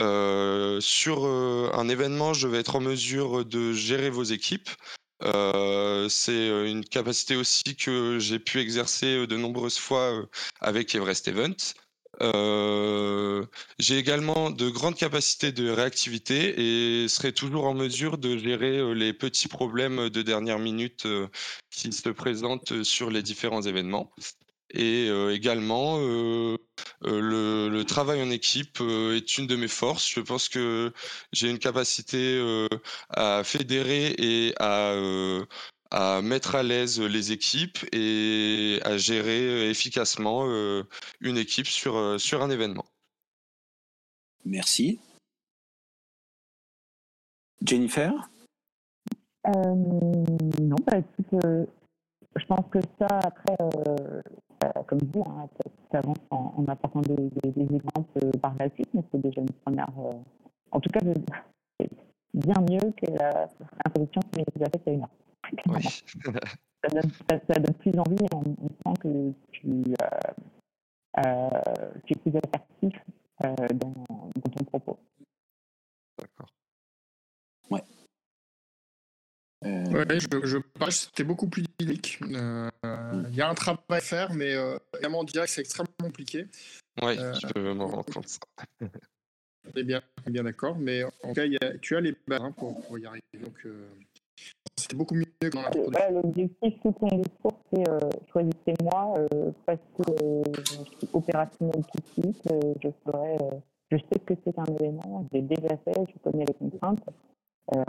[0.00, 4.70] Euh, sur euh, un événement, je vais être en mesure de gérer vos équipes.
[5.22, 10.26] Euh, c'est une capacité aussi que j'ai pu exercer de nombreuses fois
[10.60, 11.56] avec Everest Event.
[13.78, 19.12] j'ai également de grandes capacités de réactivité et serai toujours en mesure de gérer les
[19.12, 21.06] petits problèmes de dernière minute
[21.70, 24.10] qui se présentent sur les différents événements.
[24.74, 30.08] Et également, le, travail en équipe est une de mes forces.
[30.08, 30.92] Je pense que
[31.32, 32.40] j'ai une capacité
[33.10, 34.94] à fédérer et à,
[35.90, 40.46] à mettre à l'aise les équipes et à gérer efficacement
[41.20, 42.84] une équipe sur, sur un événement.
[44.44, 44.98] Merci.
[47.64, 48.12] Jennifer?
[49.46, 51.00] Non, bah,
[52.36, 53.56] je pense que ça, après,
[54.86, 55.48] comme dit, hein,
[55.90, 59.40] ça avance en, en apportant des, des, exemples euh, par la suite, mais c'est déjà
[59.40, 59.88] une première.
[59.98, 60.12] Euh,
[60.70, 61.00] en tout cas,
[61.78, 61.90] c'est
[62.34, 63.48] bien mieux que la
[63.84, 65.08] introduction que j'ai déjà faite il y a une heure.
[65.66, 65.82] Oui.
[65.82, 70.44] ça, donne, ça, donne, plus envie on, on sent que tu, euh,
[71.24, 71.48] euh,
[72.04, 72.98] tu es plus assertif
[73.44, 74.98] euh, dans, dans ton propos.
[76.18, 76.48] D'accord.
[77.70, 77.82] Ouais.
[79.64, 79.84] Euh...
[79.86, 80.58] Ouais, je, je
[80.90, 82.18] c'était beaucoup plus idyllique.
[82.22, 82.70] Euh,
[83.28, 86.46] il y a un travail à faire, mais euh, évidemment, que c'est extrêmement compliqué.
[87.02, 88.38] Oui, euh, je peux m'en rendre compte.
[88.80, 92.40] On est bien, bien d'accord, mais en tout cas, y a, tu as les bases
[92.42, 93.22] hein, pour, pour, y arriver.
[93.32, 93.88] Donc, euh,
[94.76, 97.98] c'était beaucoup mieux que dans la voilà, L'objectif de ton discours, c'est euh,
[98.30, 102.42] choisissez-moi euh, parce que euh, je suis opérationnel tout de suite.
[102.82, 103.36] je, ferai,
[103.90, 107.02] je sais ce que c'est qu'un événement, je l'ai déjà fait, je connais les contraintes.
[107.72, 107.82] Euh,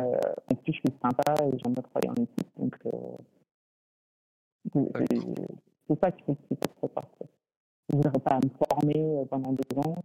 [0.51, 2.47] en plus, je suis sympa et j'aime bien travailler en équipe.
[2.57, 3.17] Donc, euh,
[5.87, 6.89] c'est ça qui fait que c'est très
[7.89, 9.95] Je ne voudrais pas me former euh, pendant deux ans.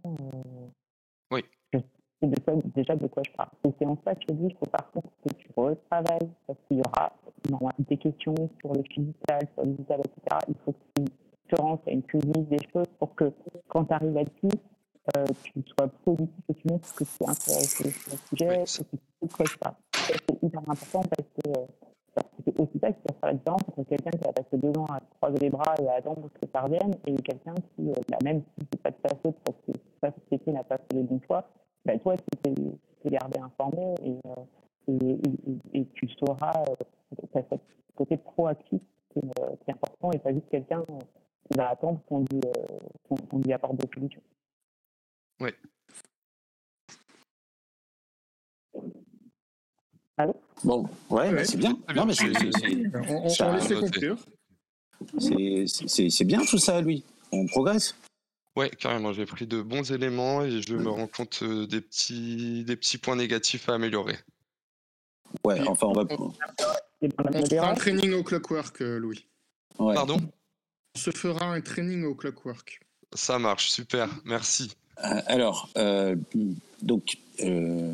[1.31, 1.43] oui.
[1.73, 3.49] Je sais de quoi, déjà de quoi je parle.
[3.65, 6.59] Et c'est en ça que je dis, il faut par contre que tu retravailles, parce
[6.67, 7.13] qu'il y aura
[7.79, 10.37] des questions sur le physical, sur le digital, etc.
[10.49, 11.05] Il faut que tu
[11.49, 13.31] te rentres et que tu lises des choses pour que
[13.69, 14.57] quand tu arrives là-dessus,
[15.17, 18.97] euh, tu sois positif et tu montres que tu es intéressé sur le sujet, que
[19.21, 19.75] tu creuses pas.
[19.93, 21.65] C'est hyper important parce que euh,
[22.45, 24.85] c'est aussi ça qui va faire la différence entre quelqu'un qui a passé deux ans
[24.85, 28.17] à croiser les bras et à attendre que ça revienne et quelqu'un qui, euh, bah,
[28.23, 29.71] même si c'est pas de ta faute parce que
[30.01, 31.47] sa société n'a pas fait les bons choix,
[31.85, 32.53] bah, toi, tu
[33.01, 34.19] t'es gardé informé et,
[34.87, 37.55] et, et, et, tu sauras, euh, as ce
[37.95, 42.41] côté proactif qui est, important et pas juste quelqu'un qui va attendre qu'on lui,
[43.09, 44.21] qu'on lui apporte des solutions.
[45.41, 45.49] Oui.
[50.17, 50.35] Allô?
[50.63, 51.75] Bon, ouais, bah, c'est bien.
[51.95, 52.25] Non, mais c'est,
[53.09, 54.17] on, on, laisse conclure.
[55.17, 57.03] C'est bien tout ça, lui.
[57.31, 57.95] On progresse.
[58.55, 59.13] Ouais, carrément.
[59.13, 62.99] J'ai pris de bons éléments et je me rends compte euh, des petits, des petits
[62.99, 64.19] points négatifs à améliorer.
[65.43, 66.05] Ouais, enfin, on va.
[67.01, 69.25] On fera un training au clockwork, euh, Louis.
[69.79, 69.95] Ouais.
[69.95, 70.17] Pardon?
[70.95, 72.79] On se fera un training au clockwork.
[73.15, 74.75] Ça marche, super, merci.
[75.03, 76.15] Euh, alors, euh,
[76.81, 77.93] donc, euh,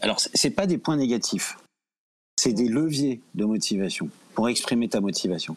[0.00, 1.58] alors c'est pas des points négatifs,
[2.36, 5.56] c'est des leviers de motivation pour exprimer ta motivation.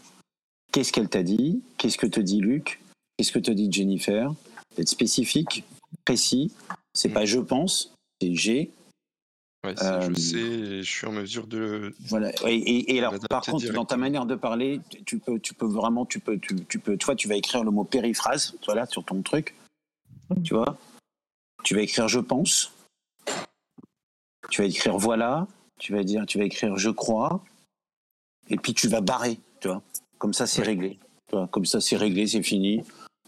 [0.72, 1.62] Qu'est-ce qu'elle t'a dit?
[1.78, 2.80] Qu'est-ce que te dit Luc?
[3.18, 4.34] Qu'est-ce que te dit Jennifer?
[4.76, 5.64] D'être spécifique,
[6.06, 6.52] précis.
[6.94, 8.72] C'est pas je pense, c'est j'ai.
[9.64, 11.94] Ouais, je sais, je suis en mesure de.
[12.08, 12.32] Voilà.
[12.48, 16.06] Et, et, alors, par contre, dans ta manière de parler, tu peux, tu peux vraiment,
[16.06, 19.04] tu peux, tu, tu peux, tu vois, tu vas écrire le mot périphrase, voilà, sur
[19.04, 19.56] ton truc,
[20.44, 20.78] tu vois?
[21.64, 22.72] Tu vas écrire je pense.
[24.50, 25.48] Tu vas écrire voilà.
[25.80, 27.42] Tu vas dire, tu vas écrire je crois.
[28.50, 29.82] Et puis tu vas barrer, tu vois.
[30.18, 31.00] Comme ça, c'est réglé.
[31.30, 32.84] Tu vois, comme ça, c'est réglé, c'est fini.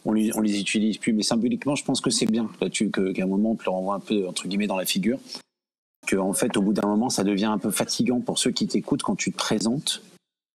[0.06, 1.14] On les, on les utilise plus.
[1.14, 3.96] Mais symboliquement, je pense que c'est bien là-dessus qu'à un moment, on te le renvoie
[3.96, 5.18] un peu, entre guillemets, dans la figure.
[6.06, 8.68] Que, en fait, au bout d'un moment, ça devient un peu fatigant pour ceux qui
[8.68, 10.04] t'écoutent quand tu te présentes.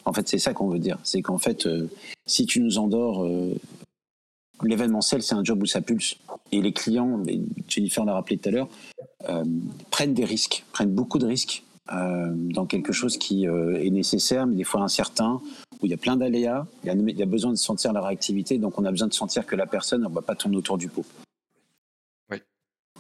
[0.05, 0.99] En fait, c'est ça qu'on veut dire.
[1.03, 1.89] C'est qu'en fait, euh,
[2.27, 3.55] si tu nous endors euh,
[4.67, 6.17] l'événementiel, c'est un job où ça pulse.
[6.53, 7.23] Et les clients,
[7.69, 8.69] Jennifer l'a rappelé tout à l'heure,
[9.29, 9.45] euh,
[9.91, 14.47] prennent des risques, prennent beaucoup de risques euh, dans quelque chose qui euh, est nécessaire,
[14.47, 15.41] mais des fois incertain,
[15.81, 18.79] où il y a plein d'aléas, il, y a besoin de sentir la réactivité, donc
[18.79, 21.05] on a besoin de sentir que la personne ne va pas tourner autour du pot.
[22.31, 22.39] Oui.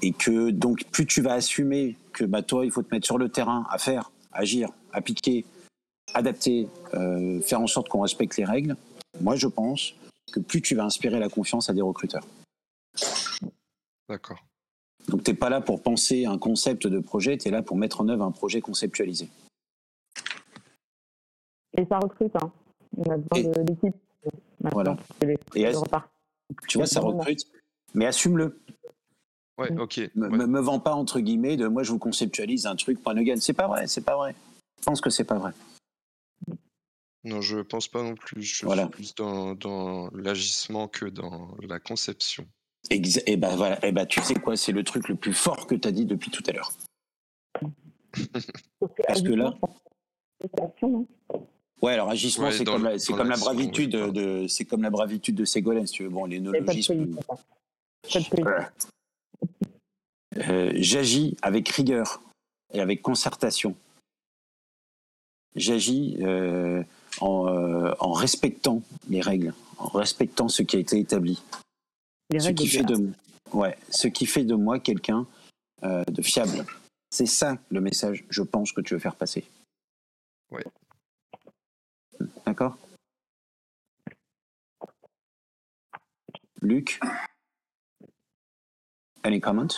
[0.03, 3.19] Et que donc plus tu vas assumer que bah, toi, il faut te mettre sur
[3.19, 5.45] le terrain à faire, agir, appliquer,
[6.15, 6.69] adapter,
[7.43, 8.77] faire en sorte qu'on respecte les règles,
[9.21, 9.95] moi je pense
[10.33, 12.25] que plus tu vas inspirer la confiance à des recruteurs.
[14.09, 14.45] D'accord.
[15.09, 17.77] Donc tu n'es pas là pour penser un concept de projet, tu es là pour
[17.77, 19.29] mettre en œuvre un projet conceptualisé.
[21.77, 22.51] Et ça recrute, hein.
[22.97, 23.95] On a besoin de l'équipe.
[24.61, 24.97] Voilà.
[25.55, 25.73] Et
[26.67, 27.47] tu vois, ça recrute,
[27.95, 28.61] mais assume-le.
[29.59, 30.11] Ouais, ok.
[30.15, 33.23] Me, me, vends pas entre guillemets de moi je vous conceptualise un truc point de
[33.23, 33.37] gain.
[33.41, 34.35] C'est pas vrai, c'est pas vrai.
[34.81, 35.53] Je pense que c'est pas vrai.
[37.29, 38.43] Non, je pense pas non plus.
[38.43, 38.85] Je voilà.
[38.85, 42.47] suis plus dans, dans l'agissement que dans la conception.
[42.91, 45.75] et ben voilà, et ben tu sais quoi, c'est le truc le plus fort que
[45.75, 46.73] tu as dit depuis tout à l'heure.
[49.07, 49.55] Parce que là.
[51.83, 55.35] Ouais, alors agissement, Ouais, c'est comme, la, comme la bravitude de, c'est comme la bravitude
[55.35, 56.09] de Ségolène, si tu veux.
[56.09, 56.91] Bon, les politique.
[58.39, 58.73] Voilà.
[60.39, 62.23] Euh, J'agis avec rigueur
[62.73, 63.77] et avec concertation.
[65.55, 66.83] J'agis euh,
[67.21, 71.43] en, euh, en respectant les règles, en respectant ce qui a été établi.
[72.31, 73.11] Les Ce qui, fait de,
[73.53, 75.27] ouais, ce qui fait de moi quelqu'un
[75.83, 76.65] euh, de fiable.
[77.11, 79.45] C'est ça le message, je pense, que tu veux faire passer.
[80.51, 80.65] Ouais.
[82.45, 82.77] D'accord?
[86.61, 87.01] Luc?
[89.23, 89.69] Any comment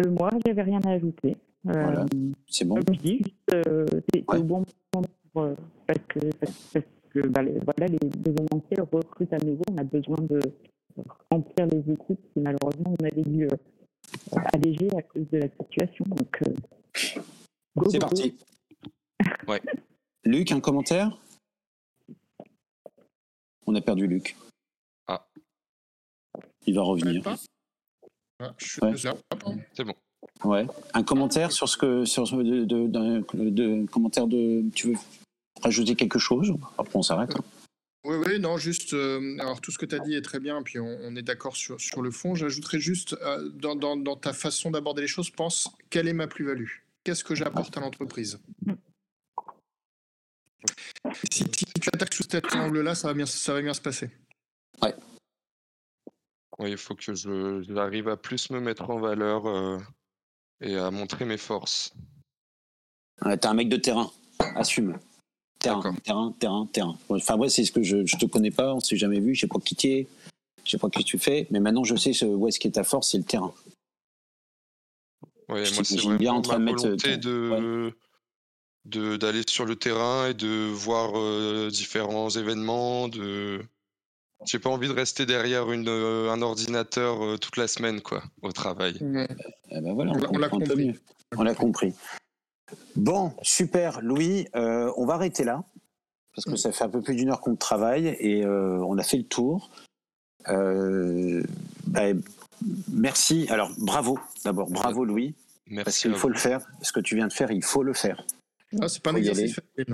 [0.00, 1.36] Euh, moi, j'avais rien à ajouter.
[1.68, 2.06] Euh, Voilà.
[2.48, 4.38] C'est bon Comme je dis, juste, euh, c'est c'est Ouais.
[4.38, 4.64] au bon
[4.94, 5.54] moment pour, euh,
[5.86, 9.62] parce que, parce, parce que bah, les, voilà, les événementiels recrutent à nouveau.
[9.72, 10.40] On a besoin de
[11.30, 13.50] remplir les équipes qui malheureusement on avait dû euh,
[14.54, 16.04] alléger à cause de la situation.
[16.08, 16.54] Donc, euh,
[17.76, 18.08] go, C'est go, go.
[18.08, 18.36] parti.
[19.48, 19.60] Ouais.
[20.24, 21.18] Luc, un commentaire?
[23.66, 24.36] On a perdu Luc.
[25.06, 25.26] Ah.
[26.66, 27.22] Il va revenir.
[28.40, 28.92] Ah, je suis Ouais.
[29.04, 29.14] là.
[29.32, 29.50] Ah.
[29.74, 29.94] C'est bon.
[30.44, 30.66] Ouais.
[30.94, 32.86] Un commentaire sur ce que sur ce de, de,
[33.50, 34.96] de- commentaire de tu veux
[35.62, 37.34] rajouter quelque chose Après on s'arrête.
[37.36, 37.44] hein.
[38.04, 38.94] Oui, oui, non, juste.
[38.94, 41.22] euh, alors, tout ce que tu as dit est très bien, puis on, on est
[41.22, 42.36] d'accord sur, sur le fond.
[42.36, 46.28] J'ajouterais juste, euh, dans, dans, dans ta façon d'aborder les choses, pense quelle est ma
[46.28, 46.68] plus-value?
[47.04, 48.38] Qu'est-ce que j'apporte à l'entreprise?
[51.32, 54.10] Si, si tu attaques sous cet angle-là, ça, va bien- ça va bien se passer.
[56.60, 59.78] Oui, il faut que je j'arrive à plus me mettre en valeur euh,
[60.60, 61.92] et à montrer mes forces.
[63.24, 64.10] Ouais, T'es un mec de terrain.
[64.56, 64.98] Assume.
[65.58, 65.94] Terrain, D'accord.
[66.04, 66.98] terrain, terrain, terrain.
[67.08, 69.40] Enfin ouais, c'est ce que je, je te connais pas, on s'est jamais vu, je
[69.40, 70.06] sais pas qui tu es,
[70.64, 72.68] je sais pas ce que tu fais, mais maintenant je sais ce- où est-ce qui
[72.68, 73.52] est ta force, c'est le terrain.
[75.48, 77.28] Ouais, Je moi, c'est t'imagine bien vraiment en train de ma mettre, euh, volonté ton-
[77.28, 77.92] de
[78.84, 83.08] de- d'aller sur le terrain et de voir euh, différents événements.
[83.08, 83.62] De,
[84.46, 88.22] j'ai pas envie de rester derrière une, euh, un ordinateur euh, toute la semaine, quoi,
[88.42, 88.96] au travail.
[89.00, 90.86] Eh ben voilà, on, On l'a- compris.
[90.88, 90.94] mieux.
[91.36, 91.92] On l'a compris.
[92.96, 94.46] Bon, super, Louis.
[94.54, 95.64] euh, on va arrêter là
[96.34, 96.56] parce que Mm.
[96.56, 99.24] ça fait un peu plus d'une heure qu'on travaille et euh, on a fait le
[99.24, 99.70] tour.
[100.48, 101.42] Euh,
[101.86, 102.20] ben,
[102.92, 103.46] merci.
[103.50, 106.02] Alors bravo d'abord, bravo Louis, parce Merci.
[106.02, 106.60] qu'il à faut le faire.
[106.82, 108.24] Ce que tu viens de faire, il faut le faire.
[108.80, 109.58] Ah, c'est pas un exercice.
[109.76, 109.84] Tu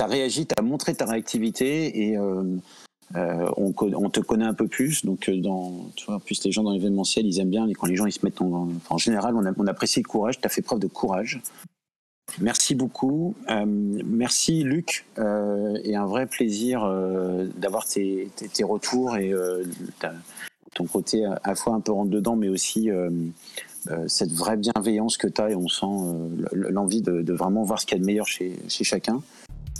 [0.00, 2.16] as, réagi, tu as montré ta réactivité et
[3.16, 5.04] euh, on, te connaît un peu plus.
[5.04, 8.06] Donc, euh, dans, en plus, les gens dans l'événementiel, ils aiment bien quand les gens
[8.06, 8.68] ils se mettent en.
[8.90, 10.40] en général, on, apprécie le courage.
[10.40, 11.40] Tu as fait preuve de courage.
[12.40, 13.36] Merci beaucoup.
[13.50, 15.06] Euh, merci, Luc.
[15.16, 16.80] Et un vrai plaisir
[17.56, 18.30] d'avoir tes,
[18.62, 19.32] retours et
[20.74, 22.90] ton côté à la fois un peu rentre dedans, mais aussi.
[24.08, 25.86] cette vraie bienveillance que tu as et on sent
[26.52, 29.22] l'envie de, vraiment voir ce qu'il y a de meilleur chez chacun.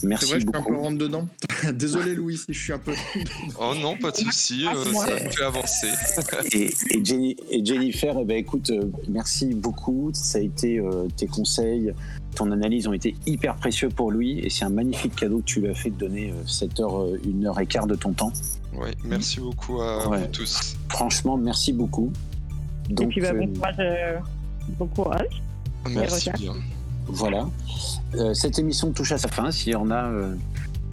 [0.05, 0.83] C'est Merci vrai, je suis un peu beaucoup.
[0.83, 1.29] rentre dedans.
[1.73, 2.93] Désolé, Louis, si je suis un peu.
[3.59, 5.07] Oh non, pas de souci, euh, moi.
[5.07, 5.87] ça me fait avancer.
[6.53, 10.11] Et, et, Jenny- et Jennifer, eh ben, écoute, euh, merci beaucoup.
[10.13, 11.95] Ça a été euh, tes conseils,
[12.35, 15.61] ton analyse ont été hyper précieux pour lui et c'est un magnifique cadeau que tu
[15.61, 18.13] lui as fait de donner euh, 7 heures, euh, une heure et quart de ton
[18.13, 18.33] temps.
[18.75, 20.18] Ouais, merci beaucoup à Ouais.
[20.18, 20.76] vous tous.
[20.91, 22.13] Franchement, merci beaucoup.
[22.91, 23.76] Et Donc, puis, bah, bon courage.
[23.79, 24.18] euh,
[24.79, 25.43] bon courage.
[25.89, 26.55] Merci bien.
[27.07, 27.49] Voilà.
[28.14, 29.51] Euh, cette émission touche à sa fin.
[29.51, 30.35] S'il y en a euh,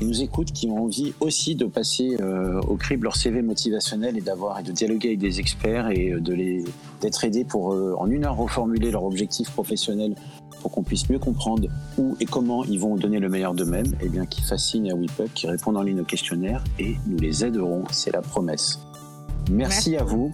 [0.01, 4.17] qui nous écoutent, qui ont envie aussi de passer euh, au crible leur CV motivationnel
[4.17, 6.65] et d'avoir et de dialoguer avec des experts et euh, de les
[7.01, 10.15] d'être aidés pour euh, en une heure reformuler leur objectif professionnel
[10.61, 11.67] pour qu'on puisse mieux comprendre
[11.99, 15.27] où et comment ils vont donner le meilleur d'eux-mêmes, et bien qui fascinent à WePub,
[15.35, 18.79] qui répondent en ligne au questionnaire et nous les aiderons, c'est la promesse.
[19.51, 19.97] Merci, Merci.
[19.97, 20.31] à vous.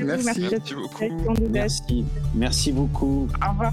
[0.00, 0.04] Merci.
[0.24, 2.04] Merci, Merci beaucoup.
[2.34, 3.28] Merci beaucoup.
[3.44, 3.72] Au revoir.